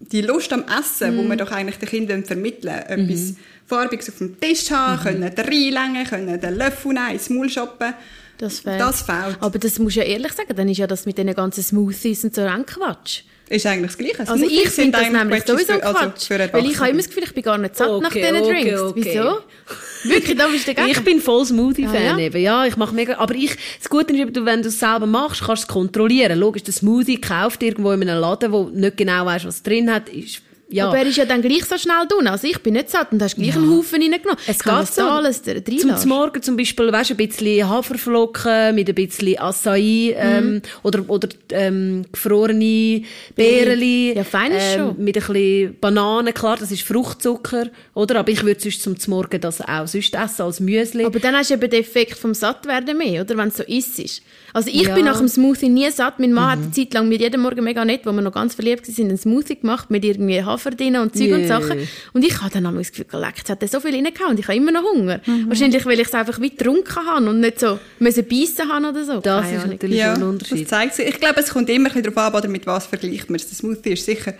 die 0.00 0.22
Lust 0.22 0.52
am 0.52 0.64
Essen, 0.64 1.16
wo 1.16 1.22
Mhm. 1.22 1.28
man 1.28 1.38
doch 1.38 1.52
eigentlich 1.52 1.76
den 1.78 1.88
Kindern 1.88 2.24
vermitteln 2.24 2.74
Etwas 2.74 3.34
Farbiges 3.66 4.08
auf 4.08 4.18
dem 4.18 4.38
Tisch 4.40 4.70
haben, 4.70 4.98
Mhm. 5.00 5.02
können 5.04 5.32
reinlängen, 5.36 6.06
können 6.06 6.40
den 6.40 6.54
Löffel 6.56 6.92
nehmen, 6.92 7.10
ins 7.12 7.30
Maul 7.30 7.48
shoppen. 7.50 7.94
Das 8.38 8.60
fehlt. 8.60 8.80
Das 8.80 9.02
fehlt. 9.02 9.38
Aber 9.40 9.58
das 9.58 9.78
musst 9.78 9.96
du 9.96 10.00
ja 10.00 10.06
ehrlich 10.06 10.32
sagen, 10.32 10.54
dann 10.54 10.68
ist 10.68 10.78
ja 10.78 10.86
das 10.86 11.06
mit 11.06 11.16
den 11.18 11.32
ganzen 11.34 11.62
Smoothies 11.62 12.22
und 12.24 12.34
so 12.34 12.42
ein 12.42 12.66
Quatsch. 12.66 13.22
Ist 13.48 13.64
eigentlich 13.64 13.92
das 13.92 13.98
Gleiche. 13.98 14.18
Also 14.20 14.36
Smoothies 14.36 14.62
ich 14.64 14.68
finde 14.70 14.90
das 14.92 15.00
eigentlich 15.02 15.18
nämlich 15.22 15.44
sowieso 15.46 15.72
für- 15.74 15.84
also 15.84 15.98
Quatsch. 16.00 16.26
für 16.26 16.52
weil 16.52 16.66
ich 16.66 16.78
habe 16.78 16.88
immer 16.90 16.98
das 16.98 17.06
Gefühl, 17.08 17.22
ich 17.24 17.32
bin 17.32 17.42
gar 17.44 17.56
nicht 17.58 17.76
satt 17.76 17.88
nach 18.02 18.10
Okay, 18.10 18.20
diesen 18.20 18.36
okay, 18.44 18.62
Drinks. 18.64 18.80
okay. 18.82 19.02
Wieso? 19.04 20.10
Wirklich, 20.14 20.36
da 20.36 20.48
bist 20.48 20.68
du 20.68 20.74
dagegen? 20.74 20.90
Ich 20.98 21.04
bin 21.04 21.20
voll 21.20 21.46
Smoothie-Fan 21.46 21.96
Ah, 21.96 22.00
ja? 22.00 22.18
eben. 22.18 22.42
Ja, 22.42 22.66
ich 22.66 22.76
mache 22.76 22.94
mega, 22.94 23.16
aber 23.18 23.34
ich, 23.34 23.56
das 23.78 23.88
Gute 23.88 24.14
ist, 24.14 24.36
du, 24.36 24.44
wenn 24.44 24.62
du 24.62 24.68
es 24.68 24.78
selber 24.80 25.06
machst, 25.06 25.42
kannst 25.44 25.62
du 25.62 25.66
es 25.66 25.68
kontrollieren. 25.72 26.38
Logisch, 26.38 26.64
der 26.64 26.74
Smoothie 26.74 27.20
kauft 27.20 27.62
irgendwo 27.62 27.92
in 27.92 28.02
einem 28.02 28.20
Laden, 28.20 28.52
wo 28.52 28.64
nicht 28.64 28.96
genau 28.96 29.24
weißt, 29.24 29.46
was 29.46 29.62
drin 29.62 29.92
hat, 29.92 30.08
ist, 30.08 30.42
ja. 30.68 30.88
Aber 30.88 30.98
er 30.98 31.06
ist 31.06 31.16
ja 31.16 31.24
dann 31.24 31.42
gleich 31.42 31.64
so 31.64 31.78
schnell 31.78 32.06
drin. 32.08 32.26
Also 32.26 32.46
ich 32.48 32.58
bin 32.60 32.74
nicht 32.74 32.90
satt 32.90 33.12
und 33.12 33.22
hast 33.22 33.36
gleich 33.36 33.54
einen 33.56 33.70
Haufen 33.70 34.02
reingenommen. 34.02 34.38
Es 34.46 34.58
geht 34.58 34.86
so. 34.92 35.02
alles 35.02 35.42
Zum 35.42 35.54
reinlassen? 35.54 36.08
Morgen 36.08 36.42
zum 36.42 36.56
Beispiel, 36.56 36.92
weißt, 36.92 37.12
ein 37.12 37.16
bisschen 37.16 37.68
Haferflocken 37.68 38.74
mit 38.74 38.88
ein 38.88 38.94
bisschen 38.94 39.38
Acai 39.38 40.14
ähm, 40.16 40.62
oder, 40.82 41.04
oder 41.08 41.28
ähm, 41.50 42.04
gefrorene 42.10 43.02
Beeren. 43.34 43.80
Ja, 44.16 44.24
fein 44.24 44.52
ist 44.52 44.64
ähm, 44.74 44.78
schon. 44.96 45.04
Mit 45.04 45.16
ein 45.16 45.22
bisschen 45.26 45.76
Bananen, 45.80 46.34
klar, 46.34 46.56
das 46.58 46.72
ist 46.72 46.82
Fruchtzucker, 46.82 47.68
oder? 47.94 48.18
Aber 48.18 48.30
ich 48.30 48.42
würde 48.42 48.60
sonst 48.60 48.82
zum 48.82 48.96
Morgen 49.08 49.40
das 49.40 49.60
auch 49.60 49.86
sonst 49.86 50.14
essen 50.14 50.42
als 50.42 50.60
Müsli. 50.60 51.04
Aber 51.04 51.20
dann 51.20 51.34
hast 51.36 51.50
du 51.50 51.54
eben 51.54 51.70
den 51.70 51.80
Effekt 51.80 52.18
vom 52.18 52.34
Sattwerden 52.34 52.98
mehr, 52.98 53.22
oder? 53.22 53.36
Wenn 53.36 53.48
es 53.48 53.56
so 53.58 53.62
ist. 53.62 54.22
Also 54.52 54.70
ich 54.70 54.82
Ja. 54.86 54.94
bin 54.94 55.04
nach 55.04 55.18
dem 55.18 55.28
Smoothie 55.28 55.68
nie 55.68 55.90
satt. 55.90 56.18
Mein 56.18 56.32
Mann 56.32 56.50
hat 56.50 56.58
eine 56.58 56.70
Zeit 56.72 56.94
lang 56.94 57.08
mir 57.08 57.18
jeden 57.18 57.40
Morgen 57.40 57.62
mega 57.62 57.84
nett, 57.84 58.00
wo 58.04 58.12
wir 58.12 58.22
noch 58.22 58.32
ganz 58.32 58.54
verliebt 58.54 58.88
waren, 58.88 59.08
einen 59.08 59.18
Smoothie 59.18 59.56
gemacht 59.60 59.90
mit 59.90 60.04
irgendwie 60.04 60.42
Hafer 60.42 60.55
drin 60.64 60.96
und 60.96 61.16
Zeug 61.16 61.32
und 61.32 61.40
Jö. 61.42 61.46
Sachen. 61.48 61.78
Und 62.12 62.24
ich 62.24 62.40
habe 62.40 62.50
dann 62.52 62.66
einmal 62.66 62.82
das 62.82 62.92
Gefühl, 62.92 63.06
leck, 63.20 63.34
jetzt 63.38 63.50
hat 63.50 63.62
er 63.62 63.68
so 63.68 63.80
viel 63.80 63.94
reingehauen 63.94 64.30
und 64.32 64.38
ich 64.40 64.46
habe 64.48 64.56
immer 64.56 64.72
noch 64.72 64.82
Hunger. 64.82 65.20
Wahrscheinlich, 65.46 65.84
weil 65.86 66.00
ich 66.00 66.08
es 66.08 66.14
einfach 66.14 66.40
wie 66.40 66.50
getrunken 66.50 66.94
habe 67.06 67.28
und 67.28 67.40
nicht 67.40 67.60
so 67.60 67.78
müssen 67.98 68.26
beissen 68.26 68.68
haben 68.68 68.84
oder 68.84 69.04
so. 69.04 69.20
das 69.20 69.42
Keine 69.44 69.56
ist 69.56 69.62
Ahnung. 69.62 69.72
natürlich 69.74 69.98
Ja, 69.98 70.12
ein 70.14 70.20
das 70.20 70.28
Unterschied. 70.28 70.68
zeigt 70.68 70.94
sich. 70.94 71.06
Ich 71.08 71.20
glaube, 71.20 71.40
es 71.40 71.48
kommt 71.50 71.68
immer 71.70 71.88
ein 71.90 71.94
bisschen 71.94 72.14
darauf 72.14 72.32
an, 72.34 72.38
oder 72.40 72.48
mit 72.48 72.66
was 72.66 72.86
vergleicht 72.86 73.28
man 73.30 73.36
es. 73.36 73.46
Der 73.48 73.56
Smoothie 73.56 73.92
ist 73.92 74.04
sicher 74.04 74.34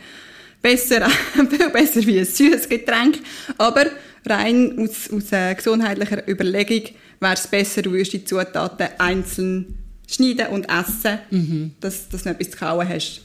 besser, 0.63 1.09
viel 1.51 1.71
besser 1.71 2.05
wie 2.07 2.19
ein 2.19 2.25
süßes 2.25 2.69
Getränk, 2.69 3.19
aber 3.59 3.87
rein 4.25 4.77
aus, 4.79 5.11
aus 5.13 5.31
äh, 5.33 5.55
gesundheitlicher 5.55 6.29
Überlegung 6.29 6.89
wäre 7.21 7.35
es 7.35 7.47
besser, 7.47 7.83
du 7.83 7.93
würdest 7.93 8.13
die 8.15 8.25
Zutaten 8.25 8.89
einzeln 8.99 9.79
schneiden 10.09 10.47
und 10.49 10.65
essen, 10.69 11.19
Mhm. 11.31 11.73
dass, 11.81 12.09
dass 12.09 12.23
du 12.25 12.31
etwas 12.31 12.51
zu 12.51 12.57
kauen 12.59 12.89
hast. 12.89 13.21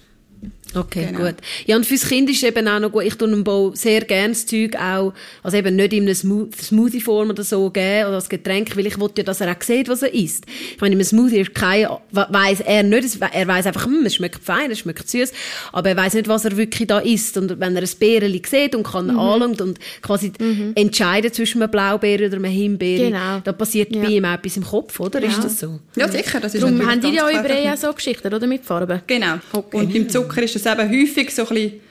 Okay, 0.74 1.08
Genau. 1.12 1.26
gut. 1.26 1.36
Ja, 1.66 1.76
und 1.76 1.86
fürs 1.86 2.08
Kind 2.08 2.30
ist 2.30 2.44
eben 2.44 2.68
auch 2.68 2.80
noch 2.80 2.92
gut. 2.92 3.04
Ich 3.04 3.16
tue 3.16 3.28
einem 3.28 3.44
Bau 3.44 3.72
sehr 3.76 4.02
gerne 4.02 4.30
das 4.30 4.46
Zeug 4.46 4.76
auch, 4.78 5.14
also 5.44 5.58
eben 5.58 5.76
nicht 5.76 5.94
in 5.94 6.04
einer 6.04 6.14
Smo- 6.16 6.48
Smoothie-Form 6.62 7.30
oder 7.32 7.44
so 7.44 7.70
geben 7.70 8.06
oder 8.08 8.16
als 8.16 8.30
Getränk, 8.30 8.76
weil 8.78 8.88
ich 8.88 9.00
will 9.00 9.10
ja, 9.18 9.24
dass 9.24 9.42
er 9.42 9.52
auch 9.52 9.62
sieht, 9.62 9.90
was 9.90 10.02
er 10.02 10.14
isst. 10.14 10.46
Ich 10.76 10.80
meine, 10.82 10.96
im 10.96 11.04
Smoothie 11.04 11.40
ist 11.42 11.54
kein, 11.54 11.88
weiss 12.12 12.62
er 12.62 12.84
nicht, 12.84 13.18
er 13.32 13.48
weiss 13.48 13.66
einfach, 13.66 13.86
hm, 13.86 14.06
es 14.06 14.16
schmeckt 14.16 14.44
fein, 14.44 14.72
es 14.72 14.80
schmeckt 14.80 15.10
süß, 15.10 15.32
aber 15.74 15.90
er 15.90 15.98
weiss 15.98 16.14
nicht, 16.14 16.28
was 16.28 16.46
er 16.46 16.56
wirklich 16.56 16.88
da 16.88 17.00
isst. 17.00 17.38
Und 17.38 17.60
wenn 17.60 17.76
er 17.76 17.82
ein 17.84 17.90
Bäreli 18.00 18.42
sieht 18.50 18.74
und 18.76 18.84
kann 18.84 19.10
anschauen 19.10 19.60
und 19.60 19.80
quasi 20.02 20.32
entscheiden 20.76 21.34
zwischen 21.34 21.62
einem 21.62 21.72
Blaubeer 21.72 22.28
oder 22.28 22.38
einem 22.38 22.46
Himbeer, 22.52 23.10
Genau. 23.10 23.40
da 23.44 23.52
passiert 23.52 23.94
Ja. 23.96 24.04
bei 24.04 24.10
ihm 24.10 24.26
auch 24.26 24.34
etwas 24.36 24.58
im 24.58 24.64
Kopf, 24.64 25.00
oder? 25.00 25.22
Ist 25.22 25.44
das 25.44 25.60
so? 25.60 25.80
Ja, 25.96 26.08
sicher. 26.08 26.40
Das 26.40 26.54
ist 26.56 26.62
Darum 26.64 26.86
haben 26.90 27.02
die 27.02 27.10
ja 27.10 27.30
über 27.30 27.50
eher 27.50 27.76
so 27.78 27.92
Geschichten, 27.94 28.34
oder? 28.34 28.48
Mit 28.48 28.64
Farben. 28.66 29.02
Genau. 29.08 29.36
Und 29.72 29.94
beim 29.94 30.10
Zucker 30.10 30.42
ist 30.44 30.56
das 30.56 30.61
eben 30.66 30.90
häufig 30.90 31.34
so 31.34 31.44
ein 31.44 31.56
bisschen 31.56 31.82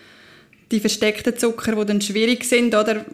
die 0.71 0.81
versteckten 0.81 1.37
Zucker, 1.37 1.75
die 1.75 1.87
dann 1.87 2.01
schwierig 2.01 2.45
sind, 2.45 2.75
oder 2.75 3.05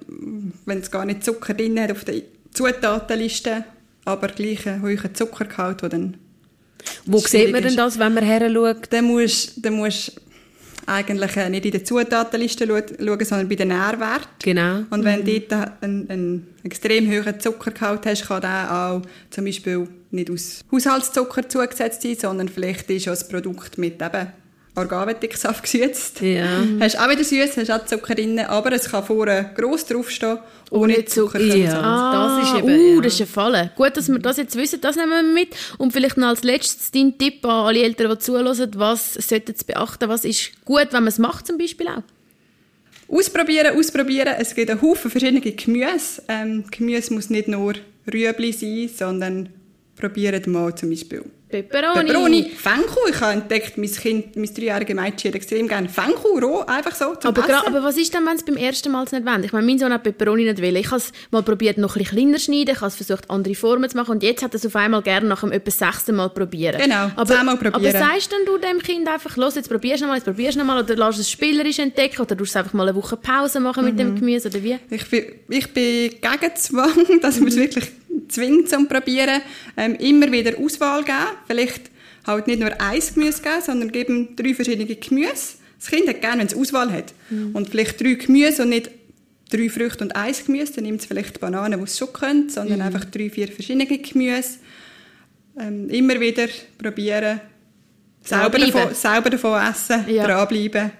wenn 0.66 0.78
es 0.78 0.90
gar 0.90 1.04
nicht 1.04 1.24
Zucker 1.24 1.54
drin 1.54 1.80
hat 1.80 1.90
auf 1.90 2.04
der 2.04 2.22
Zutatenliste, 2.52 3.64
aber 4.04 4.28
gleich 4.28 4.66
einen 4.66 4.82
hohen 4.82 5.14
Zuckergehalt, 5.14 5.82
der 5.82 5.88
dann 5.88 6.16
Wo 7.06 7.18
sieht 7.18 7.52
man 7.52 7.62
denn 7.62 7.76
das, 7.76 7.98
wenn 7.98 8.14
man 8.14 8.24
her 8.24 8.50
schaut? 8.52 8.92
dann 8.92 9.06
musst, 9.06 9.64
dann 9.64 9.74
musst 9.74 10.20
eigentlich 10.86 11.36
äh, 11.36 11.50
nicht 11.50 11.64
in 11.64 11.72
der 11.72 11.84
Zutatenliste 11.84 12.66
schauen, 12.66 13.24
sondern 13.24 13.48
bei 13.48 13.56
den 13.56 13.68
Nährwerten. 13.68 14.28
Genau. 14.42 14.84
Und 14.90 15.04
wenn 15.04 15.24
du 15.24 15.40
dort 15.40 15.82
einen, 15.82 16.08
einen 16.08 16.54
extrem 16.62 17.10
hohen 17.10 17.40
Zuckergehalt 17.40 18.06
hast, 18.06 18.28
kann 18.28 18.40
der 18.40 18.72
auch 18.72 19.02
zum 19.30 19.44
Beispiel 19.44 19.88
nicht 20.12 20.30
aus 20.30 20.60
Haushaltszucker 20.70 21.48
zugesetzt 21.48 22.02
sein, 22.02 22.16
sondern 22.16 22.48
vielleicht 22.48 22.88
ist 22.90 23.08
auch 23.08 23.16
ein 23.16 23.28
Produkt 23.28 23.78
mit 23.78 24.00
eben 24.00 24.28
Organwettigsaft 24.76 25.62
gesüßt. 25.62 26.20
Ja. 26.20 26.46
Hast 26.80 26.98
auch 26.98 27.10
wieder 27.10 27.24
süß, 27.24 27.56
hast 27.56 27.70
auch 27.70 27.84
Zucker 27.86 28.14
drin, 28.14 28.38
aber 28.40 28.72
es 28.72 28.90
kann 28.90 29.02
vorne 29.04 29.50
gross 29.56 29.86
draufstehen, 29.86 30.38
ohne 30.70 31.04
Zucker. 31.06 31.40
Ja. 31.40 31.80
Ah, 31.80 32.38
das 32.38 32.48
ist 32.48 32.58
eben, 32.58 32.98
uh, 32.98 33.00
das 33.00 33.14
ist 33.14 33.20
ein 33.22 33.26
Fall. 33.26 33.72
Gut, 33.74 33.96
dass 33.96 34.08
wir 34.08 34.18
das 34.18 34.36
jetzt 34.36 34.54
wissen, 34.56 34.80
das 34.80 34.96
nehmen 34.96 35.10
wir 35.10 35.22
mit. 35.22 35.56
Und 35.78 35.92
vielleicht 35.92 36.18
noch 36.18 36.28
als 36.28 36.44
letztes 36.44 36.90
dein 36.90 37.16
Tipp 37.16 37.44
an 37.44 37.66
alle 37.66 37.82
Eltern, 37.82 38.10
die 38.10 38.18
zuhören, 38.18 38.70
was 38.76 39.14
sollten 39.14 39.54
sie 39.56 39.64
beachten, 39.64 40.08
was 40.08 40.24
ist 40.24 40.52
gut, 40.64 40.88
wenn 40.90 41.02
man 41.02 41.08
es 41.08 41.18
macht 41.18 41.46
zum 41.46 41.56
Beispiel 41.56 41.88
auch? 41.88 42.02
Ausprobieren, 43.08 43.78
ausprobieren. 43.78 44.34
Es 44.38 44.54
gibt 44.54 44.70
einen 44.70 44.82
Haufen 44.82 45.10
verschiedene 45.10 45.40
Gemüse. 45.40 46.22
Ähm, 46.28 46.64
Gemüse 46.70 47.14
muss 47.14 47.30
nicht 47.30 47.48
nur 47.48 47.74
Rüebli 48.12 48.52
sein, 48.52 48.90
sondern 48.94 49.48
probiert 49.96 50.46
mal 50.46 50.74
zum 50.74 50.90
Beispiel 50.90 51.22
Peperoni. 51.48 52.06
Peperoni, 52.06 52.50
Fenchel. 52.56 53.02
Ich 53.10 53.20
habe 53.20 53.32
entdeckt, 53.34 53.78
mein 53.78 53.90
Kind, 53.90 54.34
mein 54.34 54.52
dreijähriges 54.52 54.96
Mädchen 54.96 55.28
hat 55.30 55.34
extrem 55.36 55.68
gerne 55.68 55.88
Fenchel, 55.88 56.42
roh, 56.44 56.60
einfach 56.66 56.94
so 56.94 57.14
zum 57.14 57.28
Aber, 57.28 57.42
Essen. 57.42 57.66
aber 57.66 57.84
was 57.84 57.96
ist 57.96 58.12
denn, 58.12 58.26
wenn 58.26 58.34
es 58.36 58.42
beim 58.44 58.56
ersten 58.56 58.90
Mal 58.90 59.02
nicht 59.04 59.12
wollen? 59.24 59.44
Ich 59.44 59.52
meine, 59.52 59.64
mein 59.64 59.78
Sohn 59.78 59.92
hat 59.92 60.02
Peperoni 60.02 60.42
nicht 60.44 60.60
will. 60.60 60.76
Ich 60.76 60.86
habe 60.86 60.96
es 60.96 61.12
mal 61.30 61.42
probiert, 61.44 61.78
noch 61.78 61.94
ein 61.94 62.02
bisschen 62.02 62.18
kleiner 62.18 62.38
zu 62.38 62.44
schneiden. 62.46 62.70
Ich 62.74 62.80
habe 62.80 62.88
es 62.88 62.96
versucht, 62.96 63.30
andere 63.30 63.54
Formen 63.54 63.88
zu 63.88 63.96
machen. 63.96 64.10
Und 64.10 64.22
jetzt 64.24 64.42
hat 64.42 64.54
er 64.54 64.56
es 64.56 64.66
auf 64.66 64.74
einmal 64.74 65.02
gerne 65.02 65.28
nach 65.28 65.40
dem 65.40 65.52
etwa 65.52 65.70
sechsten 65.70 66.16
Mal 66.16 66.30
probieren. 66.30 66.80
Genau, 66.82 67.10
aber, 67.14 67.26
zehnmal 67.36 67.56
probieren. 67.56 67.74
Aber 67.74 67.90
sagst 68.06 68.32
denn 68.32 68.44
du 68.44 68.58
dem 68.58 68.80
Kind 68.82 69.06
einfach, 69.06 69.36
los, 69.36 69.54
jetzt 69.54 69.68
probierst 69.70 70.00
du 70.00 70.06
noch 70.06 70.08
mal, 70.10 70.16
jetzt 70.16 70.24
probierst 70.24 70.56
du 70.56 70.58
noch 70.58 70.66
mal, 70.66 70.82
oder 70.82 70.96
lässt 70.96 71.20
es 71.20 71.30
spielerisch 71.30 71.78
entdecken, 71.78 72.22
oder 72.22 72.34
du 72.34 72.42
einfach 72.42 72.72
mal 72.72 72.88
eine 72.88 72.96
Woche 72.96 73.16
Pause 73.16 73.60
machen 73.60 73.84
mit 73.84 73.94
Mhm. 73.94 73.98
dem 73.98 74.14
Gemüse, 74.16 74.48
oder 74.48 74.62
wie? 74.64 74.78
Ich 74.90 75.08
bin, 75.08 75.24
ich 75.48 75.72
bin 75.72 76.10
gegen 76.10 76.56
Zwang, 76.56 77.06
dass 77.22 77.38
man 77.38 77.48
es 77.48 77.56
wirklich 77.56 77.84
zwingt 78.28 78.68
zum 78.68 78.88
Probieren. 78.88 79.40
Ähm, 79.76 79.94
immer 79.96 80.30
wieder 80.32 80.58
Auswahl 80.58 81.04
geben. 81.04 81.18
Vielleicht 81.46 81.90
halt 82.26 82.46
nicht 82.46 82.60
nur 82.60 82.70
ein 82.80 83.00
Gemüse 83.14 83.42
geben, 83.42 83.62
sondern 83.64 83.92
geben 83.92 84.36
drei 84.36 84.54
verschiedene 84.54 84.86
Gemüse. 84.96 85.56
Das 85.78 85.88
Kind 85.88 86.08
hat 86.08 86.20
gerne, 86.20 86.38
wenn 86.40 86.46
es 86.46 86.54
Auswahl 86.54 86.90
hat. 86.92 87.12
Und 87.52 87.68
vielleicht 87.68 88.00
drei 88.00 88.14
Gemüse 88.14 88.62
und 88.62 88.70
nicht 88.70 88.90
drei 89.50 89.68
Früchte 89.68 90.02
und 90.04 90.16
ein 90.16 90.34
Gemüse. 90.46 90.72
Dann 90.74 90.84
nimmt 90.84 91.00
es 91.00 91.06
vielleicht 91.06 91.38
Bananen, 91.40 91.78
die 91.78 91.84
es 91.84 91.98
schon 91.98 92.12
kennt, 92.12 92.50
sondern 92.52 92.80
einfach 92.82 93.04
drei, 93.04 93.30
vier 93.30 93.48
verschiedene 93.48 93.86
Gemüse. 93.86 94.58
Ähm, 95.58 95.88
immer 95.90 96.18
wieder 96.20 96.48
probieren. 96.78 97.40
Selber 98.22 98.58
davon, 98.58 98.94
selber 98.94 99.30
davon 99.30 99.60
essen, 99.70 100.04
Ja. 100.08 100.26
dranbleiben. 100.26 100.90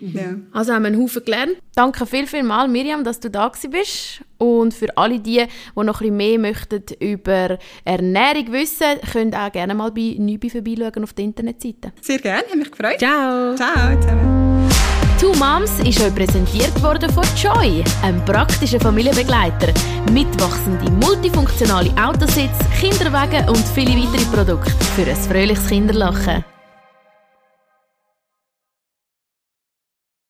Ja. 0.00 0.34
Also 0.52 0.72
haben 0.72 0.82
wir 0.82 0.88
einen 0.88 1.02
Haufen 1.02 1.24
gelernt. 1.24 1.56
Danke 1.74 2.06
viel, 2.06 2.26
viel 2.26 2.42
mal, 2.42 2.68
Miriam, 2.68 3.04
dass 3.04 3.20
du 3.20 3.30
da 3.30 3.50
bist. 3.70 4.22
Und 4.38 4.72
für 4.72 4.96
alle 4.96 5.18
die, 5.18 5.44
die 5.44 5.84
noch 5.84 6.00
ein 6.00 6.08
bisschen 6.10 6.16
mehr 6.16 6.38
möchten 6.38 6.82
über 7.00 7.58
Ernährung 7.84 8.52
wissen, 8.52 8.86
könnt 9.12 9.34
auch 9.34 9.50
gerne 9.50 9.74
mal 9.74 9.90
bei 9.90 10.14
Nübi 10.18 10.50
vorbeischauen 10.50 11.02
auf 11.02 11.12
der 11.12 11.24
Internetseite. 11.24 11.92
Sehr 12.00 12.18
gerne, 12.18 12.44
hat 12.48 12.56
mich 12.56 12.70
gefreut. 12.70 12.98
Ciao. 12.98 13.54
Ciao 13.56 14.00
zusammen. 14.00 14.68
Two 15.20 15.32
Moms 15.34 15.80
ist 15.80 16.00
euch 16.00 16.14
präsentiert 16.14 16.80
worden 16.80 17.10
von 17.10 17.24
Joy, 17.36 17.82
einem 18.04 18.24
praktischen 18.24 18.80
Familienbegleiter. 18.80 19.72
Mitwachsende, 20.12 20.88
multifunktionale 20.92 21.90
Autositz, 22.00 22.56
Kinderwagen 22.78 23.48
und 23.48 23.64
viele 23.74 23.96
weitere 23.96 24.24
Produkte 24.26 24.84
für 24.94 25.10
ein 25.10 25.16
fröhliches 25.16 25.66
Kinderlachen. 25.66 26.44